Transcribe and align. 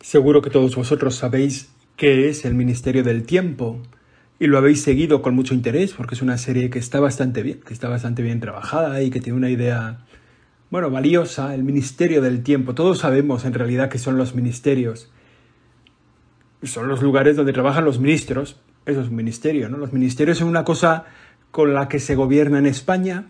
Seguro 0.00 0.42
que 0.42 0.50
todos 0.50 0.76
vosotros 0.76 1.16
sabéis 1.16 1.70
qué 1.96 2.28
es 2.28 2.44
el 2.44 2.54
Ministerio 2.54 3.02
del 3.02 3.24
Tiempo 3.24 3.82
y 4.38 4.46
lo 4.46 4.56
habéis 4.56 4.82
seguido 4.82 5.22
con 5.22 5.34
mucho 5.34 5.54
interés 5.54 5.92
porque 5.92 6.14
es 6.14 6.22
una 6.22 6.38
serie 6.38 6.70
que 6.70 6.78
está 6.78 7.00
bastante 7.00 7.42
bien, 7.42 7.60
que 7.60 7.74
está 7.74 7.88
bastante 7.88 8.22
bien 8.22 8.38
trabajada 8.38 9.02
y 9.02 9.10
que 9.10 9.20
tiene 9.20 9.36
una 9.36 9.50
idea, 9.50 10.06
bueno, 10.70 10.88
valiosa, 10.90 11.52
el 11.54 11.64
Ministerio 11.64 12.22
del 12.22 12.44
Tiempo. 12.44 12.74
Todos 12.74 12.98
sabemos 12.98 13.44
en 13.44 13.54
realidad 13.54 13.88
qué 13.88 13.98
son 13.98 14.16
los 14.16 14.36
ministerios. 14.36 15.10
Son 16.62 16.86
los 16.86 17.02
lugares 17.02 17.36
donde 17.36 17.52
trabajan 17.52 17.84
los 17.84 17.98
ministros. 17.98 18.60
Eso 18.86 19.00
es 19.00 19.08
un 19.08 19.16
ministerio, 19.16 19.68
¿no? 19.68 19.78
Los 19.78 19.92
ministerios 19.92 20.38
son 20.38 20.48
una 20.48 20.64
cosa 20.64 21.06
con 21.50 21.74
la 21.74 21.88
que 21.88 21.98
se 21.98 22.14
gobierna 22.14 22.60
en 22.60 22.66
España. 22.66 23.26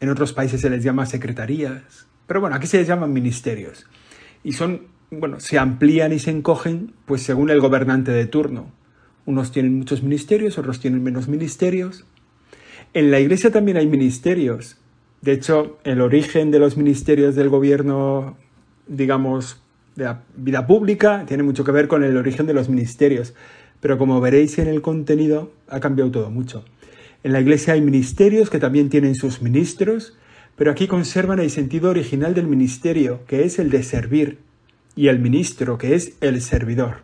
En 0.00 0.08
otros 0.08 0.32
países 0.32 0.62
se 0.62 0.70
les 0.70 0.82
llama 0.82 1.04
secretarías. 1.04 2.06
Pero 2.26 2.40
bueno, 2.40 2.56
aquí 2.56 2.66
se 2.66 2.78
les 2.78 2.88
llaman 2.88 3.12
ministerios. 3.12 3.86
Y 4.42 4.52
son 4.52 4.97
bueno, 5.10 5.40
se 5.40 5.58
amplían 5.58 6.12
y 6.12 6.18
se 6.18 6.30
encogen 6.30 6.92
pues 7.06 7.22
según 7.22 7.50
el 7.50 7.60
gobernante 7.60 8.12
de 8.12 8.26
turno. 8.26 8.70
Unos 9.24 9.52
tienen 9.52 9.76
muchos 9.78 10.02
ministerios, 10.02 10.58
otros 10.58 10.80
tienen 10.80 11.02
menos 11.02 11.28
ministerios. 11.28 12.04
En 12.94 13.10
la 13.10 13.20
Iglesia 13.20 13.50
también 13.50 13.76
hay 13.76 13.86
ministerios. 13.86 14.78
De 15.20 15.32
hecho, 15.32 15.78
el 15.84 16.00
origen 16.00 16.50
de 16.50 16.58
los 16.58 16.76
ministerios 16.76 17.34
del 17.34 17.48
gobierno, 17.48 18.36
digamos, 18.86 19.60
de 19.96 20.04
la 20.04 20.22
vida 20.36 20.66
pública, 20.66 21.24
tiene 21.26 21.42
mucho 21.42 21.64
que 21.64 21.72
ver 21.72 21.88
con 21.88 22.04
el 22.04 22.16
origen 22.16 22.46
de 22.46 22.54
los 22.54 22.68
ministerios. 22.68 23.34
Pero 23.80 23.98
como 23.98 24.20
veréis 24.20 24.58
en 24.58 24.68
el 24.68 24.80
contenido, 24.80 25.52
ha 25.68 25.80
cambiado 25.80 26.10
todo 26.10 26.30
mucho. 26.30 26.64
En 27.24 27.32
la 27.32 27.40
Iglesia 27.40 27.74
hay 27.74 27.80
ministerios 27.80 28.48
que 28.48 28.58
también 28.58 28.88
tienen 28.88 29.14
sus 29.14 29.42
ministros, 29.42 30.16
pero 30.56 30.70
aquí 30.70 30.86
conservan 30.86 31.40
el 31.40 31.50
sentido 31.50 31.90
original 31.90 32.34
del 32.34 32.46
ministerio, 32.46 33.20
que 33.26 33.44
es 33.44 33.58
el 33.58 33.70
de 33.70 33.82
servir, 33.82 34.38
y 34.98 35.06
el 35.06 35.20
ministro, 35.20 35.78
que 35.78 35.94
es 35.94 36.14
el 36.20 36.42
servidor. 36.42 37.02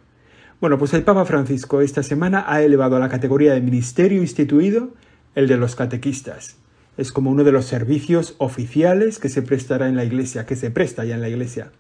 Bueno, 0.60 0.78
pues 0.78 0.92
el 0.94 1.04
Papa 1.04 1.24
Francisco 1.26 1.80
esta 1.80 2.02
semana 2.02 2.44
ha 2.48 2.60
elevado 2.60 2.96
a 2.96 2.98
la 2.98 3.08
categoría 3.08 3.54
de 3.54 3.60
ministerio 3.60 4.20
instituido 4.20 4.88
el 5.36 5.46
de 5.46 5.56
los 5.56 5.76
catequistas. 5.76 6.56
Es 6.96 7.12
como 7.12 7.30
uno 7.30 7.44
de 7.44 7.52
los 7.52 7.66
servicios 7.66 8.34
oficiales 8.38 9.20
que 9.20 9.28
se 9.28 9.42
prestará 9.42 9.88
en 9.88 9.94
la 9.94 10.04
Iglesia, 10.04 10.44
que 10.44 10.56
se 10.56 10.72
presta 10.72 11.04
ya 11.04 11.14
en 11.14 11.20
la 11.20 11.28
Iglesia. 11.28 11.70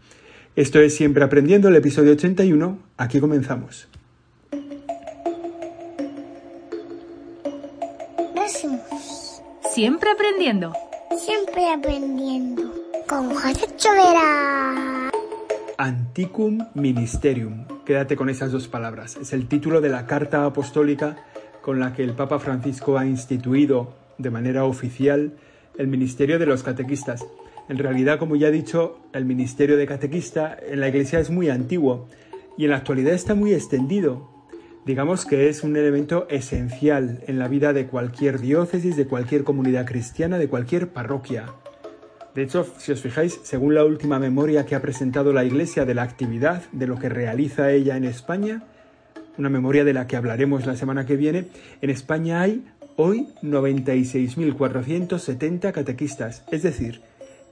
Esto 0.54 0.78
es 0.78 0.94
Siempre 0.94 1.24
Aprendiendo, 1.24 1.66
el 1.66 1.74
episodio 1.74 2.12
81. 2.12 2.78
Aquí 2.96 3.18
comenzamos. 3.18 3.88
Siempre 9.72 10.10
aprendiendo. 10.12 10.72
Siempre 11.18 11.72
aprendiendo. 11.72 12.72
Con 13.08 13.34
José 13.34 13.66
Chovera. 13.76 15.10
Anticum 15.76 16.66
Ministerium. 16.74 17.66
Quédate 17.84 18.16
con 18.16 18.28
esas 18.28 18.52
dos 18.52 18.68
palabras. 18.68 19.16
Es 19.16 19.32
el 19.32 19.48
título 19.48 19.80
de 19.80 19.88
la 19.88 20.06
carta 20.06 20.44
apostólica 20.44 21.16
con 21.62 21.80
la 21.80 21.92
que 21.92 22.04
el 22.04 22.12
Papa 22.12 22.38
Francisco 22.38 22.96
ha 22.96 23.06
instituido 23.06 23.94
de 24.18 24.30
manera 24.30 24.64
oficial 24.64 25.34
el 25.76 25.88
ministerio 25.88 26.38
de 26.38 26.46
los 26.46 26.62
catequistas. 26.62 27.26
En 27.68 27.78
realidad, 27.78 28.18
como 28.18 28.36
ya 28.36 28.48
he 28.48 28.52
dicho, 28.52 29.00
el 29.12 29.24
ministerio 29.24 29.76
de 29.76 29.86
catequista 29.86 30.56
en 30.64 30.80
la 30.80 30.88
Iglesia 30.88 31.18
es 31.18 31.30
muy 31.30 31.48
antiguo 31.48 32.08
y 32.56 32.64
en 32.64 32.70
la 32.70 32.76
actualidad 32.76 33.14
está 33.14 33.34
muy 33.34 33.52
extendido. 33.52 34.30
Digamos 34.86 35.24
que 35.24 35.48
es 35.48 35.64
un 35.64 35.76
elemento 35.76 36.28
esencial 36.28 37.24
en 37.26 37.38
la 37.38 37.48
vida 37.48 37.72
de 37.72 37.86
cualquier 37.86 38.40
diócesis, 38.40 38.96
de 38.96 39.06
cualquier 39.06 39.42
comunidad 39.42 39.86
cristiana, 39.86 40.38
de 40.38 40.48
cualquier 40.48 40.92
parroquia. 40.92 41.46
De 42.34 42.42
hecho, 42.42 42.66
si 42.78 42.90
os 42.90 43.00
fijáis, 43.00 43.38
según 43.44 43.74
la 43.74 43.84
última 43.84 44.18
memoria 44.18 44.66
que 44.66 44.74
ha 44.74 44.82
presentado 44.82 45.32
la 45.32 45.44
Iglesia 45.44 45.84
de 45.84 45.94
la 45.94 46.02
actividad, 46.02 46.64
de 46.72 46.88
lo 46.88 46.98
que 46.98 47.08
realiza 47.08 47.70
ella 47.70 47.96
en 47.96 48.02
España, 48.04 48.64
una 49.38 49.50
memoria 49.50 49.84
de 49.84 49.92
la 49.92 50.08
que 50.08 50.16
hablaremos 50.16 50.66
la 50.66 50.74
semana 50.74 51.06
que 51.06 51.14
viene, 51.16 51.46
en 51.80 51.90
España 51.90 52.40
hay 52.40 52.66
hoy 52.96 53.28
96.470 53.42 55.70
catequistas, 55.72 56.42
es 56.50 56.64
decir, 56.64 57.02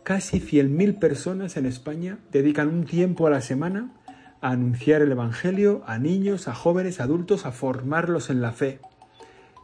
casi 0.03 0.41
100.000 0.41 0.99
personas 0.99 1.57
en 1.57 1.67
España 1.67 2.19
dedican 2.33 2.67
un 2.69 2.85
tiempo 2.85 3.29
a 3.29 3.31
la 3.31 3.41
semana 3.41 3.93
a 4.41 4.51
anunciar 4.51 5.03
el 5.03 5.13
Evangelio 5.13 5.85
a 5.87 5.99
niños, 5.99 6.49
a 6.49 6.55
jóvenes, 6.55 6.99
adultos, 7.01 7.47
a 7.47 7.53
formarlos 7.53 8.31
en 8.31 8.43
la 8.43 8.51
fe. 8.51 8.81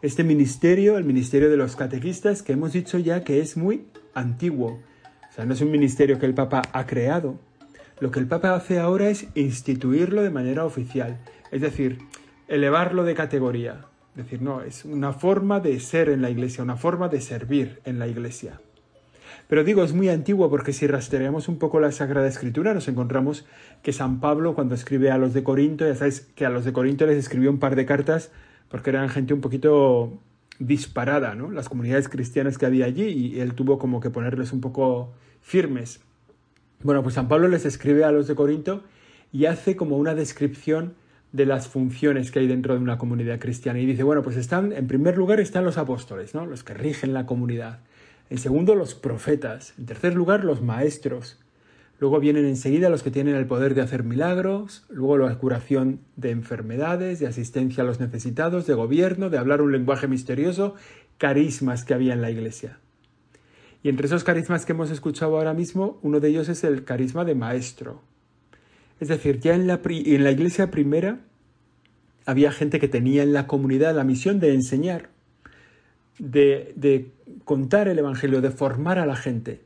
Este 0.01 0.23
ministerio, 0.23 0.97
el 0.97 1.03
ministerio 1.03 1.51
de 1.51 1.57
los 1.57 1.75
catequistas, 1.75 2.43
que 2.43 2.53
hemos 2.53 2.73
dicho 2.73 2.99
ya 2.99 3.25
que 3.25 3.41
es 3.41 3.57
muy 3.57 3.89
antiguo, 4.15 4.79
no 5.45 5.55
es 5.55 5.61
un 5.61 5.71
ministerio 5.71 6.19
que 6.19 6.27
el 6.27 6.35
Papa 6.35 6.63
ha 6.73 6.87
creado. 6.87 7.39
Lo 8.01 8.11
que 8.11 8.21
el 8.21 8.27
Papa 8.27 8.55
hace 8.55 8.79
ahora 8.79 9.09
es 9.09 9.27
instituirlo 9.35 10.23
de 10.23 10.31
manera 10.31 10.65
oficial, 10.65 11.19
es 11.51 11.61
decir, 11.61 11.99
elevarlo 12.47 13.05
de 13.05 13.15
categoría. 13.15 13.87
Es 14.17 14.25
decir, 14.25 14.43
no, 14.43 14.63
es 14.63 14.85
una 14.85 15.13
forma 15.13 15.61
de 15.61 15.79
ser 15.81 16.09
en 16.09 16.23
la 16.23 16.31
Iglesia, 16.31 16.65
una 16.65 16.77
forma 16.77 17.09
de 17.09 17.21
servir 17.21 17.81
en 17.85 17.99
la 17.99 18.09
Iglesia. 18.09 18.61
Pero 19.49 19.65
digo, 19.65 19.83
es 19.83 19.95
muy 19.95 20.09
antiguo 20.09 20.51
porque 20.51 20.73
si 20.73 20.87
rastreamos 20.87 21.49
un 21.49 21.59
poco 21.59 21.81
la 21.81 21.91
Sagrada 21.93 22.27
Escritura 22.27 22.75
nos 22.75 22.89
encontramos 22.89 23.47
que 23.83 23.93
San 23.93 24.21
Pablo 24.21 24.55
cuando 24.55 24.75
escribe 24.75 25.11
a 25.11 25.19
los 25.19 25.33
de 25.35 25.43
Corinto, 25.43 25.87
ya 25.87 25.95
sabéis 25.95 26.21
que 26.35 26.45
a 26.45 26.51
los 26.51 26.65
de 26.65 26.73
Corinto 26.73 27.07
les 27.07 27.17
escribió 27.17 27.51
un 27.51 27.59
par 27.59 27.75
de 27.75 27.87
cartas 27.87 28.31
porque 28.69 28.91
eran 28.91 29.09
gente 29.09 29.33
un 29.33 29.41
poquito 29.41 30.19
disparada, 30.59 31.35
¿no? 31.35 31.51
Las 31.51 31.69
comunidades 31.69 32.09
cristianas 32.09 32.59
que 32.59 32.67
había 32.67 32.87
allí 32.87 33.05
y 33.05 33.41
él 33.41 33.55
tuvo 33.55 33.79
como 33.79 34.01
que 34.01 34.11
ponerles 34.11 34.53
un 34.53 34.61
poco 34.61 35.15
firmes. 35.41 36.01
Bueno, 36.83 37.03
pues 37.03 37.15
San 37.17 37.29
Pablo 37.29 37.49
les 37.49 37.65
escribe 37.65 38.05
a 38.05 38.13
los 38.13 38.27
de 38.29 38.35
Corinto 38.35 38.83
y 39.33 39.47
hace 39.47 39.77
como 39.77 39.97
una 39.97 40.15
descripción 40.15 40.95
de 41.33 41.47
las 41.47 41.69
funciones 41.69 42.31
que 42.31 42.39
hay 42.39 42.47
dentro 42.47 42.75
de 42.75 42.81
una 42.81 42.99
comunidad 42.99 43.39
cristiana. 43.39 43.79
Y 43.79 43.87
dice, 43.87 44.03
bueno, 44.03 44.23
pues 44.23 44.37
están, 44.37 44.73
en 44.73 44.87
primer 44.87 45.17
lugar 45.17 45.41
están 45.41 45.65
los 45.65 45.79
apóstoles, 45.79 46.35
¿no? 46.35 46.47
Los 46.47 46.65
que 46.65 46.75
rigen 46.75 47.13
la 47.13 47.27
comunidad. 47.27 47.81
En 48.31 48.39
segundo, 48.39 48.75
los 48.75 48.95
profetas. 48.95 49.75
En 49.79 49.87
tercer 49.87 50.15
lugar, 50.15 50.45
los 50.45 50.63
maestros. 50.63 51.39
Luego 51.99 52.21
vienen 52.21 52.47
enseguida 52.47 52.91
los 52.91 53.03
que 53.03 53.11
tienen 53.11 53.35
el 53.35 53.47
poder 53.47 53.75
de 53.75 53.81
hacer 53.81 54.05
milagros, 54.05 54.87
luego 54.89 55.19
la 55.19 55.35
curación 55.37 56.01
de 56.17 56.31
enfermedades, 56.31 57.19
de 57.19 57.27
asistencia 57.27 57.83
a 57.83 57.87
los 57.87 57.99
necesitados, 57.99 58.67
de 58.67 58.75
gobierno, 58.75 59.31
de 59.31 59.39
hablar 59.39 59.63
un 59.63 59.73
lenguaje 59.73 60.07
misterioso, 60.07 60.77
carismas 61.19 61.85
que 61.85 61.95
había 61.95 62.13
en 62.13 62.23
la 62.23 62.31
iglesia. 62.31 62.79
Y 63.83 63.89
entre 63.89 64.07
esos 64.07 64.25
carismas 64.25 64.67
que 64.67 64.73
hemos 64.73 64.91
escuchado 64.91 65.37
ahora 65.37 65.55
mismo, 65.55 65.99
uno 66.03 66.21
de 66.21 66.29
ellos 66.29 66.49
es 66.49 66.65
el 66.65 66.85
carisma 66.85 67.25
de 67.25 67.35
maestro. 67.35 68.03
Es 69.01 69.09
decir, 69.09 69.39
ya 69.41 69.55
en 69.55 69.67
la, 69.67 69.81
en 69.85 70.25
la 70.25 70.33
iglesia 70.33 70.71
primera 70.71 71.21
había 72.27 72.51
gente 72.51 72.81
que 72.81 72.89
tenía 72.89 73.23
en 73.23 73.33
la 73.33 73.47
comunidad 73.47 73.95
la 73.95 74.05
misión 74.05 74.41
de 74.41 74.53
enseñar, 74.53 75.11
de, 76.19 76.73
de 76.77 77.13
contar 77.45 77.89
el 77.89 77.99
Evangelio, 77.99 78.41
de 78.41 78.51
formar 78.51 78.99
a 78.99 79.07
la 79.07 79.17
gente. 79.17 79.63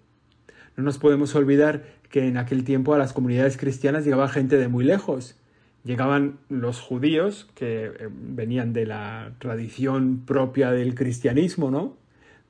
No 0.77 0.85
nos 0.85 0.99
podemos 0.99 1.35
olvidar 1.35 1.85
que 2.11 2.29
en 2.29 2.37
aquel 2.37 2.65
tiempo 2.65 2.95
a 2.95 2.99
las 2.99 3.13
comunidades 3.13 3.57
cristianas 3.57 4.05
llegaba 4.05 4.29
gente 4.29 4.59
de 4.59 4.69
muy 4.69 4.85
lejos. 4.85 5.37
Llegaban 5.85 6.39
los 6.49 6.81
judíos, 6.81 7.51
que 7.55 7.87
eh, 7.87 8.09
venían 8.11 8.73
de 8.73 8.87
la 8.87 9.33
tradición 9.39 10.23
propia 10.25 10.71
del 10.71 10.95
cristianismo, 10.95 11.71
¿no? 11.71 11.97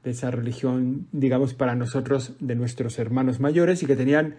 De 0.04 0.10
esa 0.10 0.30
religión, 0.30 1.06
digamos, 1.12 1.54
para 1.54 1.74
nosotros, 1.74 2.34
de 2.40 2.54
nuestros 2.54 2.98
hermanos 2.98 3.40
mayores 3.40 3.82
y 3.82 3.86
que 3.86 3.96
tenían 3.96 4.36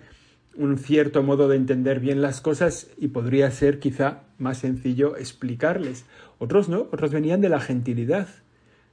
un 0.56 0.78
cierto 0.78 1.24
modo 1.24 1.48
de 1.48 1.56
entender 1.56 2.00
bien 2.00 2.22
las 2.22 2.42
cosas 2.42 2.92
y 2.98 3.08
podría 3.08 3.50
ser 3.52 3.80
quizá 3.80 4.24
más 4.38 4.60
sencillo 4.60 5.18
explicarles. 5.18 6.06
Otros 6.38 6.70
no, 6.70 6.82
otros 6.92 7.12
venían 7.12 7.42
de 7.42 7.50
la 7.50 7.60
gentilidad. 7.60 8.28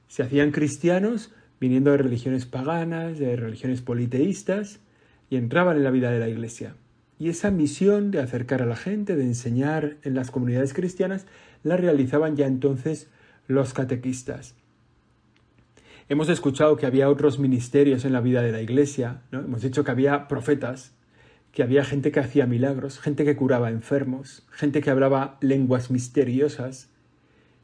Se 0.09 0.23
hacían 0.23 0.53
cristianos 0.53 1.33
viniendo 1.61 1.91
de 1.91 1.99
religiones 1.99 2.47
paganas, 2.47 3.19
de 3.19 3.37
religiones 3.37 3.83
politeístas, 3.83 4.81
y 5.29 5.37
entraban 5.37 5.77
en 5.77 5.85
la 5.85 5.91
vida 5.91 6.11
de 6.11 6.19
la 6.19 6.29
Iglesia. 6.29 6.75
Y 7.19 7.29
esa 7.29 7.51
misión 7.51 8.11
de 8.11 8.21
acercar 8.21 8.63
a 8.63 8.67
la 8.67 8.77
gente, 8.77 9.15
de 9.15 9.25
enseñar 9.25 9.99
en 10.03 10.15
las 10.15 10.31
comunidades 10.31 10.73
cristianas, 10.73 11.27
la 11.63 11.77
realizaban 11.77 12.35
ya 12.35 12.47
entonces 12.47 13.09
los 13.47 13.75
catequistas. 13.75 14.55
Hemos 16.11 16.29
escuchado 16.29 16.77
que 16.77 16.87
había 16.87 17.09
otros 17.09 17.39
ministerios 17.39 18.05
en 18.05 18.13
la 18.13 18.21
vida 18.21 18.43
de 18.43 18.51
la 18.51 18.61
Iglesia, 18.61 19.23
¿no? 19.31 19.39
hemos 19.39 19.63
dicho 19.63 19.85
que 19.85 19.93
había 19.93 20.27
profetas, 20.27 20.93
que 21.53 21.63
había 21.63 21.85
gente 21.85 22.11
que 22.11 22.19
hacía 22.19 22.47
milagros, 22.47 22.99
gente 22.99 23.25
que 23.25 23.37
curaba 23.37 23.71
enfermos, 23.71 24.45
gente 24.51 24.81
que 24.81 24.91
hablaba 24.91 25.39
lenguas 25.41 25.93
misteriosas. 25.93 26.91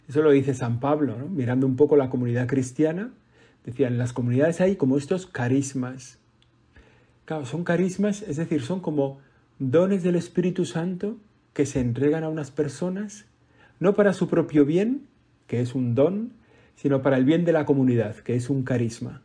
Eso 0.09 0.23
lo 0.23 0.31
dice 0.31 0.55
San 0.55 0.79
Pablo, 0.79 1.17
mirando 1.29 1.67
un 1.67 1.75
poco 1.75 1.97
la 1.97 2.09
comunidad 2.09 2.47
cristiana. 2.47 3.11
Decía, 3.65 3.89
en 3.89 3.99
las 3.99 4.13
comunidades 4.13 4.61
hay 4.61 4.77
como 4.77 4.97
estos 4.97 5.27
carismas. 5.27 6.21
Claro, 7.25 7.47
son 7.47 7.65
carismas, 7.65 8.23
es 8.23 8.37
decir, 8.37 8.63
son 8.63 8.79
como 8.79 9.19
dones 9.59 10.05
del 10.05 10.15
Espíritu 10.15 10.67
Santo 10.67 11.17
que 11.53 11.67
se 11.67 11.81
entregan 11.81 12.23
a 12.23 12.29
unas 12.29 12.53
personas, 12.53 13.25
no 13.81 13.97
para 13.97 14.13
su 14.13 14.29
propio 14.29 14.65
bien, 14.65 15.09
que 15.49 15.61
es 15.61 15.75
un 15.75 15.97
don, 15.97 16.46
sino 16.77 17.03
para 17.03 17.17
el 17.17 17.25
bien 17.25 17.45
de 17.45 17.53
la 17.53 17.67
comunidad, 17.67 18.15
que 18.17 18.37
es 18.37 18.49
un 18.49 18.63
carisma. 18.63 19.23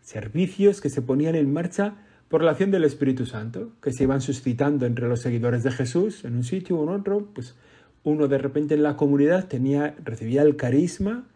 Servicios 0.00 0.80
que 0.80 0.90
se 0.90 1.02
ponían 1.02 1.34
en 1.34 1.52
marcha 1.52 1.96
por 2.28 2.42
la 2.42 2.52
acción 2.52 2.70
del 2.70 2.84
Espíritu 2.84 3.26
Santo, 3.26 3.72
que 3.82 3.92
se 3.92 4.04
iban 4.04 4.20
suscitando 4.20 4.86
entre 4.86 5.08
los 5.08 5.20
seguidores 5.20 5.62
de 5.62 5.70
Jesús 5.70 6.24
en 6.24 6.36
un 6.36 6.44
sitio 6.44 6.78
o 6.78 6.84
en 6.84 7.00
otro, 7.00 7.28
pues 7.34 7.54
uno 8.02 8.28
de 8.28 8.38
repente 8.38 8.74
en 8.74 8.82
la 8.82 8.96
comunidad 8.96 9.46
tenía, 9.46 9.94
recibía 10.02 10.42
el 10.42 10.56
carisma, 10.56 11.26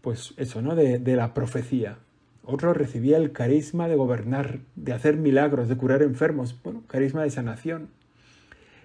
pues 0.00 0.34
eso, 0.36 0.62
¿no? 0.62 0.74
De, 0.74 0.98
de 0.98 1.16
la 1.16 1.34
profecía. 1.34 1.98
Otro 2.44 2.72
recibía 2.74 3.16
el 3.16 3.32
carisma 3.32 3.88
de 3.88 3.96
gobernar, 3.96 4.60
de 4.76 4.92
hacer 4.92 5.16
milagros, 5.16 5.68
de 5.68 5.76
curar 5.76 6.02
enfermos, 6.02 6.56
bueno, 6.62 6.84
carisma 6.86 7.22
de 7.22 7.30
sanación. 7.30 7.88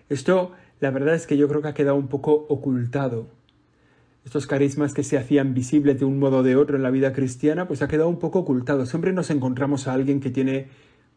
Esto, 0.10 0.52
la 0.80 0.92
verdad 0.92 1.16
es 1.16 1.28
que 1.28 1.38
yo 1.38 1.48
creo 1.48 1.62
que 1.62 1.68
ha 1.70 1.74
quedado 1.74 1.96
un 1.96 2.08
poco 2.08 2.34
ocultado. 2.50 3.28
Estos 4.26 4.46
carismas 4.46 4.94
que 4.94 5.04
se 5.04 5.18
hacían 5.18 5.54
visibles 5.54 6.00
de 6.00 6.06
un 6.06 6.20
modo 6.20 6.38
o 6.38 6.44
de 6.44 6.56
otro 6.56 6.78
en 6.78 6.84
la 6.84 6.92
vida 6.92 7.12
cristiana, 7.12 7.68
pues 7.68 7.82
ha 7.82 7.88
quedado 7.88 8.10
un 8.10 8.20
poco 8.20 8.40
ocultado. 8.40 8.86
Siempre 8.86 9.14
nos 9.14 9.30
encontramos 9.30 9.88
a 9.88 9.94
alguien 9.94 10.20
que 10.20 10.30
tiene 10.30 10.68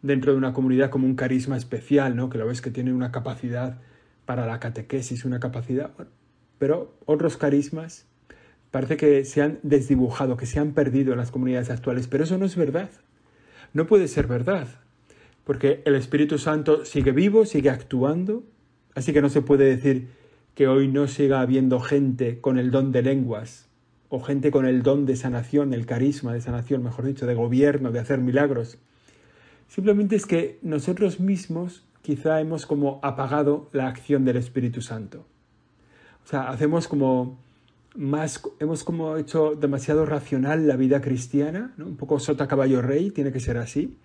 dentro 0.01 0.33
de 0.33 0.39
una 0.39 0.53
comunidad 0.53 0.91
como 0.91 1.07
un 1.07 1.15
carisma 1.15 1.57
especial, 1.57 2.17
¿no? 2.17 2.31
Que 2.31 2.39
lo 2.39 2.47
ves 2.47 2.61
que 2.61 2.71
tiene 2.71 2.93
una 2.93 3.13
capacidad 3.13 3.79
para 4.25 4.47
la 4.47 4.61
catequesis, 4.61 5.25
una 5.25 5.41
capacidad, 5.41 5.93
pero 6.59 6.95
otros 7.05 7.37
carismas 7.37 8.07
parece 8.71 8.97
que 8.97 9.25
se 9.25 9.43
han 9.43 9.59
desdibujado, 9.63 10.37
que 10.37 10.47
se 10.47 10.59
han 10.59 10.73
perdido 10.73 11.13
en 11.13 11.19
las 11.19 11.31
comunidades 11.31 11.71
actuales, 11.71 12.09
pero 12.09 12.25
eso 12.25 12.39
no 12.39 12.47
es 12.47 12.57
verdad. 12.57 12.91
No 13.73 13.87
puede 13.87 14.09
ser 14.09 14.27
verdad, 14.27 14.67
porque 15.45 15.83
el 15.85 15.95
Espíritu 15.95 16.39
Santo 16.39 16.85
sigue 16.85 17.13
vivo, 17.13 17.45
sigue 17.45 17.71
actuando, 17.71 18.45
así 18.95 19.13
que 19.13 19.23
no 19.23 19.29
se 19.29 19.43
puede 19.43 19.65
decir 19.65 20.09
que 20.55 20.69
hoy 20.69 20.89
no 20.89 21.09
siga 21.09 21.41
habiendo 21.41 21.81
gente 21.81 22.41
con 22.41 22.59
el 22.59 22.71
don 22.71 22.93
de 22.93 23.03
lenguas, 23.03 23.69
o 24.09 24.21
gente 24.21 24.51
con 24.51 24.67
el 24.67 24.83
don 24.83 25.07
de 25.07 25.17
sanación, 25.17 25.75
el 25.75 25.87
carisma 25.87 26.33
de 26.33 26.41
sanación, 26.41 26.83
mejor 26.83 27.05
dicho, 27.05 27.27
de 27.27 27.35
gobierno, 27.35 27.91
de 27.91 27.99
hacer 27.99 28.21
milagros. 28.21 28.79
Simplemente 29.69 30.15
es 30.15 30.27
que 30.27 30.59
nosotros 30.63 31.19
mismos 31.19 31.85
quizá 32.03 32.41
hemos 32.41 32.67
como 32.67 33.01
apagado 33.03 33.69
la 33.73 33.89
acción 33.89 34.25
del 34.25 34.37
Espíritu 34.37 34.83
Santo. 34.83 35.25
O 36.25 36.29
sea, 36.29 36.49
hacemos 36.49 36.87
como 36.87 37.39
más, 37.97 38.43
hemos 38.61 38.85
como 38.85 39.17
hecho 39.17 39.55
demasiado 39.55 40.07
racional 40.07 40.69
la 40.69 40.77
vida 40.77 41.01
cristiana, 41.01 41.73
¿no? 41.77 41.87
un 41.87 41.97
poco 41.97 42.21
sota 42.21 42.47
caballo 42.47 42.83
rey, 42.83 43.11
tiene 43.11 43.33
que 43.33 43.41
ser 43.41 43.57
así. 43.57 43.99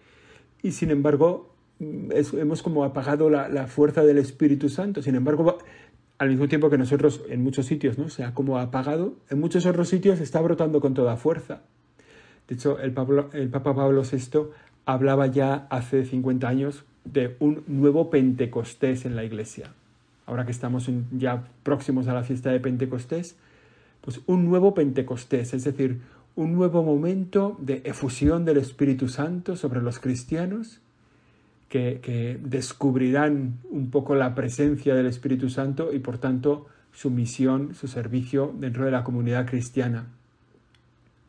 Y 0.64 0.72
sin 0.72 0.92
embargo, 0.92 1.54
mm, 1.80 2.12
hemos 2.38 2.64
como 2.64 2.84
apagado 2.84 3.30
la, 3.30 3.48
la, 3.48 3.68
fuerza 3.68 4.04
del 4.04 4.18
Espíritu 4.18 4.70
Santo. 4.70 5.02
Sin 5.02 5.16
embargo, 5.16 5.60
al 6.20 6.30
mismo 6.30 6.48
tiempo 6.48 6.70
que 6.70 6.78
nosotros 6.78 7.22
en 7.30 7.42
muchos 7.42 7.66
sitios 7.66 7.98
¿no? 7.98 8.10
se 8.10 8.24
ha 8.24 8.34
como 8.34 8.60
apagado, 8.60 9.16
en 9.30 9.40
muchos 9.40 9.66
otros 9.66 9.90
sitios 9.90 10.20
está 10.20 10.42
brotando 10.42 10.82
con 10.82 10.94
toda 10.94 11.16
fuerza. 11.16 11.62
De 12.48 12.56
hecho, 12.56 12.78
el, 12.80 12.94
el 13.34 13.50
Papa 13.50 13.74
Pablo 13.74 14.04
VI 14.04 14.50
hablaba 14.86 15.28
ya 15.28 15.68
hace 15.70 16.06
50 16.06 16.48
años 16.48 16.84
de 17.06 17.38
un 17.40 17.64
nuevo 17.68 18.10
Pentecostés 18.10 19.06
en 19.06 19.16
la 19.16 19.24
Iglesia. 19.24 19.72
Ahora 20.26 20.46
que 20.46 20.52
estamos 20.52 20.90
ya 21.12 21.44
próximos 21.64 22.08
a 22.08 22.14
la 22.14 22.24
fiesta 22.24 22.52
de 22.52 22.60
Pentecostés, 22.60 23.36
pues 24.02 24.22
un 24.28 24.46
nuevo 24.46 24.74
Pentecostés, 24.74 25.54
es 25.54 25.64
decir, 25.64 26.02
un 26.36 26.54
nuevo 26.54 26.84
momento 26.84 27.58
de 27.60 27.82
efusión 27.86 28.46
del 28.46 28.58
Espíritu 28.58 29.08
Santo 29.08 29.56
sobre 29.56 29.82
los 29.82 30.00
cristianos, 30.00 30.82
que, 31.70 32.40
descubrirán 32.44 33.60
un 33.70 33.92
poco 33.92 34.16
la 34.16 34.36
presencia 34.36 34.96
del 34.96 35.06
Espíritu 35.06 35.50
Santo 35.50 35.94
y 35.94 36.00
por 36.00 36.18
tanto 36.18 36.66
su 36.92 37.12
misión, 37.12 37.76
su 37.76 37.88
servicio 37.88 38.54
dentro 38.58 38.86
de 38.86 38.92
la 38.92 39.04
comunidad 39.04 39.46
cristiana. 39.46 40.08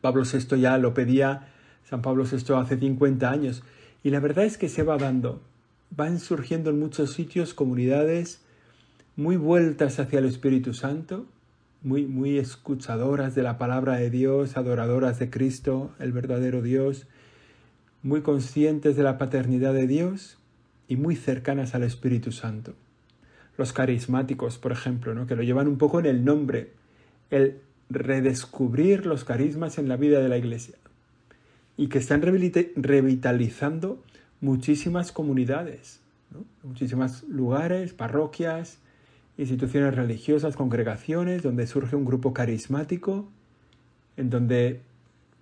Pablo 0.00 0.22
VI 0.24 0.58
ya 0.58 0.78
lo 0.78 0.94
pedía, 0.94 1.48
San 1.84 2.00
Pablo 2.02 2.24
VI 2.24 2.54
hace 2.54 2.78
50 2.78 3.30
años, 3.30 3.62
y 4.02 4.10
la 4.10 4.20
verdad 4.20 4.46
es 4.46 4.56
que 4.56 4.70
se 4.70 4.82
va 4.82 4.96
dando. 4.96 5.42
Van 5.90 6.18
surgiendo 6.18 6.70
en 6.70 6.78
muchos 6.78 7.12
sitios 7.12 7.52
comunidades 7.52 8.40
muy 9.16 9.36
vueltas 9.36 10.00
hacia 10.00 10.20
el 10.20 10.24
Espíritu 10.24 10.72
Santo, 10.72 11.26
muy, 11.82 12.06
muy 12.06 12.38
escuchadoras 12.38 13.34
de 13.34 13.42
la 13.42 13.58
palabra 13.58 13.96
de 13.96 14.08
Dios, 14.08 14.56
adoradoras 14.56 15.18
de 15.18 15.28
Cristo, 15.28 15.92
el 15.98 16.12
verdadero 16.12 16.62
Dios, 16.62 17.06
muy 18.02 18.22
conscientes 18.22 18.96
de 18.96 19.02
la 19.02 19.18
paternidad 19.18 19.74
de 19.74 19.86
Dios 19.86 20.38
y 20.88 20.96
muy 20.96 21.16
cercanas 21.16 21.74
al 21.74 21.82
Espíritu 21.82 22.32
Santo. 22.32 22.74
Los 23.56 23.72
carismáticos, 23.72 24.58
por 24.58 24.72
ejemplo, 24.72 25.14
¿no? 25.14 25.26
que 25.26 25.36
lo 25.36 25.42
llevan 25.42 25.68
un 25.68 25.78
poco 25.78 26.00
en 26.00 26.06
el 26.06 26.24
nombre, 26.24 26.72
el 27.30 27.60
redescubrir 27.90 29.06
los 29.06 29.24
carismas 29.24 29.78
en 29.78 29.88
la 29.88 29.96
vida 29.96 30.20
de 30.20 30.28
la 30.28 30.38
Iglesia 30.38 30.76
y 31.76 31.88
que 31.88 31.98
están 31.98 32.22
revitalizando 32.22 34.02
muchísimas 34.40 35.12
comunidades, 35.12 36.00
¿no? 36.30 36.44
muchísimos 36.62 37.24
lugares, 37.24 37.92
parroquias, 37.92 38.78
instituciones 39.38 39.94
religiosas, 39.94 40.56
congregaciones, 40.56 41.42
donde 41.42 41.66
surge 41.66 41.96
un 41.96 42.04
grupo 42.04 42.32
carismático, 42.32 43.28
en 44.16 44.30
donde 44.30 44.82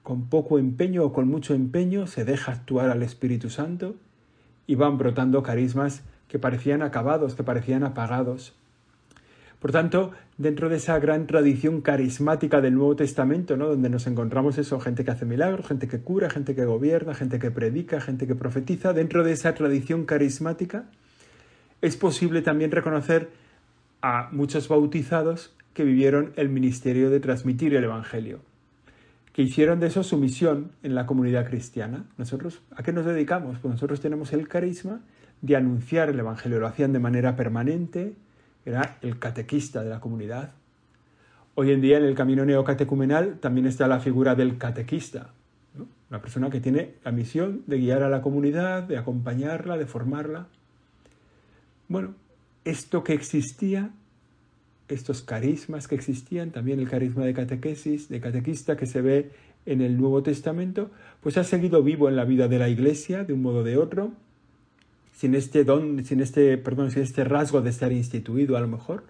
con 0.09 0.31
poco 0.31 0.59
empeño 0.59 1.05
o 1.05 1.13
con 1.13 1.29
mucho 1.29 1.53
empeño 1.53 2.07
se 2.07 2.25
deja 2.25 2.53
actuar 2.53 2.89
al 2.89 3.03
Espíritu 3.03 3.51
Santo 3.51 3.95
y 4.67 4.75
van 4.75 4.97
brotando 4.97 5.43
carismas 5.43 6.03
que 6.29 6.39
parecían 6.39 6.81
acabados, 6.81 7.35
que 7.35 7.43
parecían 7.43 7.85
apagados. 7.85 8.55
Por 9.61 9.71
tanto, 9.71 10.13
dentro 10.39 10.71
de 10.71 10.77
esa 10.77 10.99
gran 10.99 11.27
tradición 11.27 11.83
carismática 11.83 12.63
del 12.63 12.77
Nuevo 12.77 12.97
Testamento, 12.97 13.59
¿no? 13.59 13.69
donde 13.69 13.91
nos 13.91 14.07
encontramos 14.07 14.57
eso, 14.57 14.81
gente 14.81 15.05
que 15.05 15.11
hace 15.11 15.27
milagros, 15.27 15.67
gente 15.67 15.89
que 15.89 15.99
cura, 15.99 16.31
gente 16.31 16.55
que 16.55 16.65
gobierna, 16.65 17.13
gente 17.13 17.39
que 17.39 17.51
predica, 17.51 18.01
gente 18.01 18.27
que 18.27 18.35
profetiza, 18.35 18.95
dentro 18.95 19.25
de 19.25 19.33
esa 19.33 19.53
tradición 19.53 20.07
carismática, 20.07 20.87
es 21.83 21.99
posible 21.99 22.41
también 22.41 22.71
reconocer 22.71 23.29
a 24.01 24.31
muchos 24.33 24.69
bautizados 24.69 25.55
que 25.75 25.85
vivieron 25.85 26.33
el 26.37 26.49
ministerio 26.49 27.11
de 27.11 27.21
transmitir 27.21 27.75
el 27.75 27.85
Evangelio, 27.85 28.41
que 29.39 29.45
hicieron 29.45 29.79
de 29.79 29.87
eso 29.87 30.03
su 30.03 30.17
misión 30.17 30.73
en 30.83 30.97
la 30.97 31.07
comunidad 31.07 31.47
cristiana. 31.47 32.07
Nosotros, 32.17 32.61
¿a 32.75 32.83
qué 32.83 32.93
nos 32.93 33.07
dedicamos? 33.07 33.57
Pues 33.61 33.73
nosotros 33.73 34.01
tenemos 34.01 34.33
el 34.33 34.49
carisma 34.49 34.99
de 35.43 35.55
anunciar 35.55 36.09
el 36.09 36.19
Evangelio, 36.19 36.59
lo 36.59 36.67
hacían 36.67 36.93
de 36.93 36.99
manera 36.99 37.37
permanente, 37.37 38.17
era 38.67 38.99
el 39.01 39.21
catequista 39.21 39.85
de 39.85 39.91
la 39.91 40.01
comunidad. 40.01 40.55
Hoy 41.55 41.71
en 41.71 41.81
día 41.81 41.99
en 41.99 42.03
el 42.03 42.17
camino 42.17 42.45
neocatecumenal 42.45 43.39
también 43.39 43.69
está 43.69 43.87
la 43.87 44.01
figura 44.01 44.35
del 44.35 44.59
catequista, 44.59 45.31
una 46.11 46.21
persona 46.21 46.51
que 46.51 46.61
tiene 46.61 46.95
la 47.05 47.13
misión 47.13 47.63
de 47.69 47.79
guiar 47.79 48.03
a 48.03 48.09
la 48.09 48.23
comunidad, 48.23 48.83
de 48.83 48.99
acompañarla, 48.99 49.77
de 49.77 49.87
formarla. 49.87 50.49
Bueno, 51.87 52.17
esto 52.65 53.05
que 53.05 53.13
existía, 53.13 53.93
estos 54.89 55.23
carismas 55.23 55.89
que 55.89 55.95
existían, 55.95 56.51
también 56.51 56.81
el 56.81 56.89
carisma 56.89 57.25
de 57.25 57.35
catequesis, 57.35 58.09
de 58.09 58.21
catequista 58.21 58.77
que 58.77 58.87
se 58.87 59.03
ve 59.03 59.31
en 59.67 59.83
el 59.83 59.99
Nuevo 59.99 60.23
Testamento, 60.23 60.91
pues 61.21 61.37
ha 61.37 61.45
seguido 61.45 61.83
vivo 61.83 62.09
en 62.09 62.17
la 62.17 62.25
vida 62.25 62.49
de 62.49 62.59
la 62.59 62.69
Iglesia 62.69 63.25
de 63.25 63.33
un 63.33 63.43
modo 63.43 63.59
o 63.59 63.65
de 63.65 63.77
otro, 63.77 64.13
sin 65.15 65.35
este 65.35 65.65
don, 65.65 66.05
sin 66.05 66.21
este, 66.21 66.57
perdón, 66.59 66.91
sin 66.91 67.03
este 67.03 67.25
rasgo 67.25 67.61
de 67.61 67.71
estar 67.71 67.93
instituido 67.93 68.57
a 68.57 68.61
lo 68.61 68.69
mejor, 68.69 69.05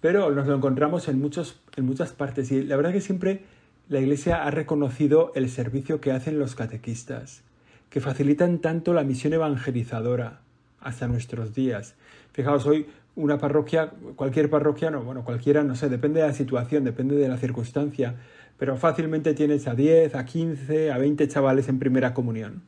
pero 0.00 0.30
nos 0.30 0.46
lo 0.46 0.54
encontramos 0.54 1.08
en, 1.08 1.20
muchos, 1.20 1.60
en 1.76 1.84
muchas 1.84 2.12
partes 2.12 2.52
y 2.52 2.62
la 2.62 2.76
verdad 2.76 2.92
que 2.92 3.00
siempre 3.00 3.42
la 3.88 4.00
Iglesia 4.00 4.44
ha 4.44 4.50
reconocido 4.50 5.32
el 5.34 5.50
servicio 5.50 6.00
que 6.00 6.12
hacen 6.12 6.38
los 6.38 6.54
catequistas, 6.54 7.42
que 7.90 8.00
facilitan 8.00 8.60
tanto 8.60 8.94
la 8.94 9.02
misión 9.02 9.32
evangelizadora 9.32 10.40
hasta 10.80 11.08
nuestros 11.08 11.54
días. 11.54 11.94
Fijaos, 12.32 12.66
hoy 12.66 12.86
una 13.18 13.38
parroquia, 13.38 13.90
cualquier 14.14 14.48
parroquia, 14.48 14.90
no, 14.90 15.02
bueno, 15.02 15.24
cualquiera, 15.24 15.64
no 15.64 15.74
sé, 15.74 15.88
depende 15.88 16.20
de 16.20 16.28
la 16.28 16.32
situación, 16.32 16.84
depende 16.84 17.16
de 17.16 17.28
la 17.28 17.36
circunstancia, 17.36 18.14
pero 18.58 18.76
fácilmente 18.76 19.34
tienes 19.34 19.66
a 19.66 19.74
10, 19.74 20.14
a 20.14 20.24
15, 20.24 20.92
a 20.92 20.98
20 20.98 21.26
chavales 21.26 21.68
en 21.68 21.80
primera 21.80 22.14
comunión. 22.14 22.62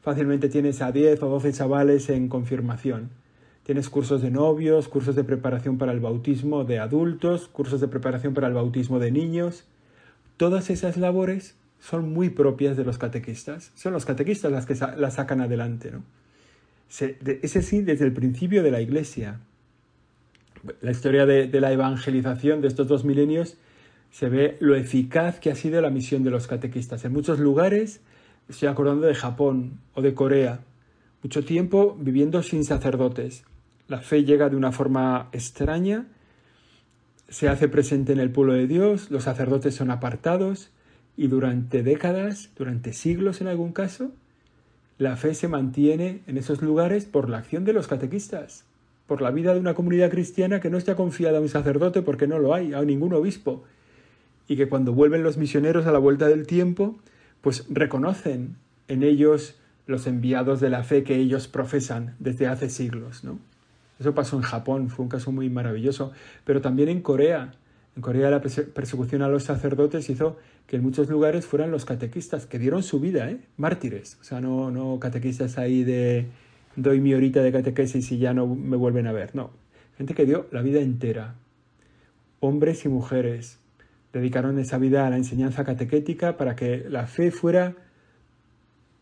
Fácilmente 0.00 0.48
tienes 0.48 0.80
a 0.80 0.90
10 0.90 1.22
o 1.22 1.28
12 1.28 1.52
chavales 1.52 2.08
en 2.08 2.28
confirmación. 2.28 3.10
Tienes 3.62 3.90
cursos 3.90 4.22
de 4.22 4.30
novios, 4.30 4.88
cursos 4.88 5.14
de 5.14 5.22
preparación 5.22 5.76
para 5.76 5.92
el 5.92 6.00
bautismo 6.00 6.64
de 6.64 6.78
adultos, 6.78 7.48
cursos 7.48 7.80
de 7.82 7.88
preparación 7.88 8.32
para 8.32 8.48
el 8.48 8.54
bautismo 8.54 8.98
de 8.98 9.12
niños. 9.12 9.64
Todas 10.38 10.70
esas 10.70 10.96
labores 10.96 11.56
son 11.78 12.10
muy 12.10 12.30
propias 12.30 12.78
de 12.78 12.84
los 12.84 12.96
catequistas. 12.96 13.70
Son 13.74 13.92
los 13.92 14.06
catequistas 14.06 14.50
las 14.50 14.64
que 14.64 14.74
las 14.96 15.14
sacan 15.14 15.42
adelante. 15.42 15.90
¿no? 15.90 16.04
Ese 16.88 17.62
sí, 17.62 17.82
desde 17.82 18.06
el 18.06 18.12
principio 18.12 18.62
de 18.62 18.70
la 18.70 18.80
Iglesia. 18.80 19.40
La 20.80 20.90
historia 20.90 21.26
de, 21.26 21.48
la 21.60 21.72
evangelización 21.72 22.60
de 22.60 22.68
estos 22.68 22.88
dos 22.88 23.04
milenios 23.04 23.56
se 24.10 24.28
ve 24.28 24.56
lo 24.60 24.74
eficaz 24.74 25.40
que 25.40 25.50
ha 25.50 25.54
sido 25.54 25.80
la 25.80 25.90
misión 25.90 26.24
de 26.24 26.30
los 26.30 26.46
catequistas. 26.46 27.04
En 27.04 27.12
muchos 27.12 27.38
lugares 27.38 28.00
Estoy 28.50 28.68
acordando 28.68 29.06
de 29.06 29.14
Japón 29.14 29.78
o 29.94 30.02
de 30.02 30.12
Corea. 30.12 30.58
Mucho 31.22 31.44
tiempo 31.44 31.96
viviendo 32.00 32.42
sin 32.42 32.64
sacerdotes. 32.64 33.44
La 33.86 34.00
fe 34.00 34.24
llega 34.24 34.48
de 34.48 34.56
una 34.56 34.72
forma 34.72 35.28
extraña, 35.30 36.08
se 37.28 37.48
hace 37.48 37.68
presente 37.68 38.12
en 38.12 38.18
el 38.18 38.32
pueblo 38.32 38.54
de 38.54 38.66
Dios, 38.66 39.08
los 39.12 39.22
sacerdotes 39.22 39.76
son 39.76 39.92
apartados 39.92 40.70
y 41.16 41.28
durante 41.28 41.84
décadas, 41.84 42.50
durante 42.56 42.92
siglos 42.92 43.40
en 43.40 43.46
algún 43.46 43.72
caso, 43.72 44.10
la 44.98 45.16
fe 45.16 45.34
se 45.34 45.46
mantiene 45.46 46.22
en 46.26 46.36
esos 46.36 46.60
lugares 46.60 47.04
por 47.04 47.30
la 47.30 47.38
acción 47.38 47.64
de 47.64 47.72
los 47.72 47.86
catequistas, 47.86 48.64
por 49.10 49.22
la 49.22 49.32
vida 49.32 49.52
de 49.52 49.58
una 49.58 49.74
comunidad 49.74 50.08
cristiana 50.08 50.60
que 50.60 50.70
no 50.70 50.78
está 50.78 50.94
confiada 50.94 51.38
a 51.38 51.40
un 51.40 51.48
sacerdote 51.48 52.00
porque 52.00 52.28
no 52.28 52.38
lo 52.38 52.54
hay, 52.54 52.74
a 52.74 52.82
ningún 52.82 53.12
obispo, 53.12 53.64
y 54.46 54.54
que 54.54 54.68
cuando 54.68 54.92
vuelven 54.92 55.24
los 55.24 55.36
misioneros 55.36 55.84
a 55.88 55.90
la 55.90 55.98
vuelta 55.98 56.28
del 56.28 56.46
tiempo, 56.46 56.96
pues 57.40 57.66
reconocen 57.68 58.54
en 58.86 59.02
ellos 59.02 59.58
los 59.88 60.06
enviados 60.06 60.60
de 60.60 60.70
la 60.70 60.84
fe 60.84 61.02
que 61.02 61.16
ellos 61.16 61.48
profesan 61.48 62.14
desde 62.20 62.46
hace 62.46 62.70
siglos, 62.70 63.24
¿no? 63.24 63.40
Eso 63.98 64.14
pasó 64.14 64.36
en 64.36 64.42
Japón, 64.42 64.90
fue 64.90 65.02
un 65.02 65.08
caso 65.08 65.32
muy 65.32 65.50
maravilloso, 65.50 66.12
pero 66.44 66.60
también 66.60 66.88
en 66.88 67.02
Corea. 67.02 67.54
En 67.96 68.02
Corea 68.02 68.30
la 68.30 68.40
persecución 68.40 69.22
a 69.22 69.28
los 69.28 69.42
sacerdotes 69.42 70.08
hizo 70.08 70.36
que 70.68 70.76
en 70.76 70.84
muchos 70.84 71.08
lugares 71.08 71.46
fueran 71.46 71.72
los 71.72 71.84
catequistas, 71.84 72.46
que 72.46 72.60
dieron 72.60 72.84
su 72.84 73.00
vida, 73.00 73.28
¿eh? 73.28 73.40
mártires. 73.56 74.18
O 74.20 74.24
sea, 74.24 74.40
no, 74.40 74.70
no 74.70 75.00
catequistas 75.00 75.58
ahí 75.58 75.82
de 75.82 76.28
doy 76.76 77.00
mi 77.00 77.14
horita 77.14 77.42
de 77.42 77.52
catequesis 77.52 78.10
y 78.12 78.18
ya 78.18 78.32
no 78.32 78.46
me 78.46 78.76
vuelven 78.76 79.06
a 79.06 79.12
ver. 79.12 79.34
No, 79.34 79.50
gente 79.96 80.14
que 80.14 80.26
dio 80.26 80.46
la 80.52 80.62
vida 80.62 80.80
entera. 80.80 81.34
Hombres 82.40 82.84
y 82.84 82.88
mujeres 82.88 83.58
dedicaron 84.12 84.58
esa 84.58 84.78
vida 84.78 85.06
a 85.06 85.10
la 85.10 85.16
enseñanza 85.16 85.64
catequética 85.64 86.36
para 86.36 86.56
que 86.56 86.84
la 86.88 87.06
fe 87.06 87.30
fuera 87.30 87.74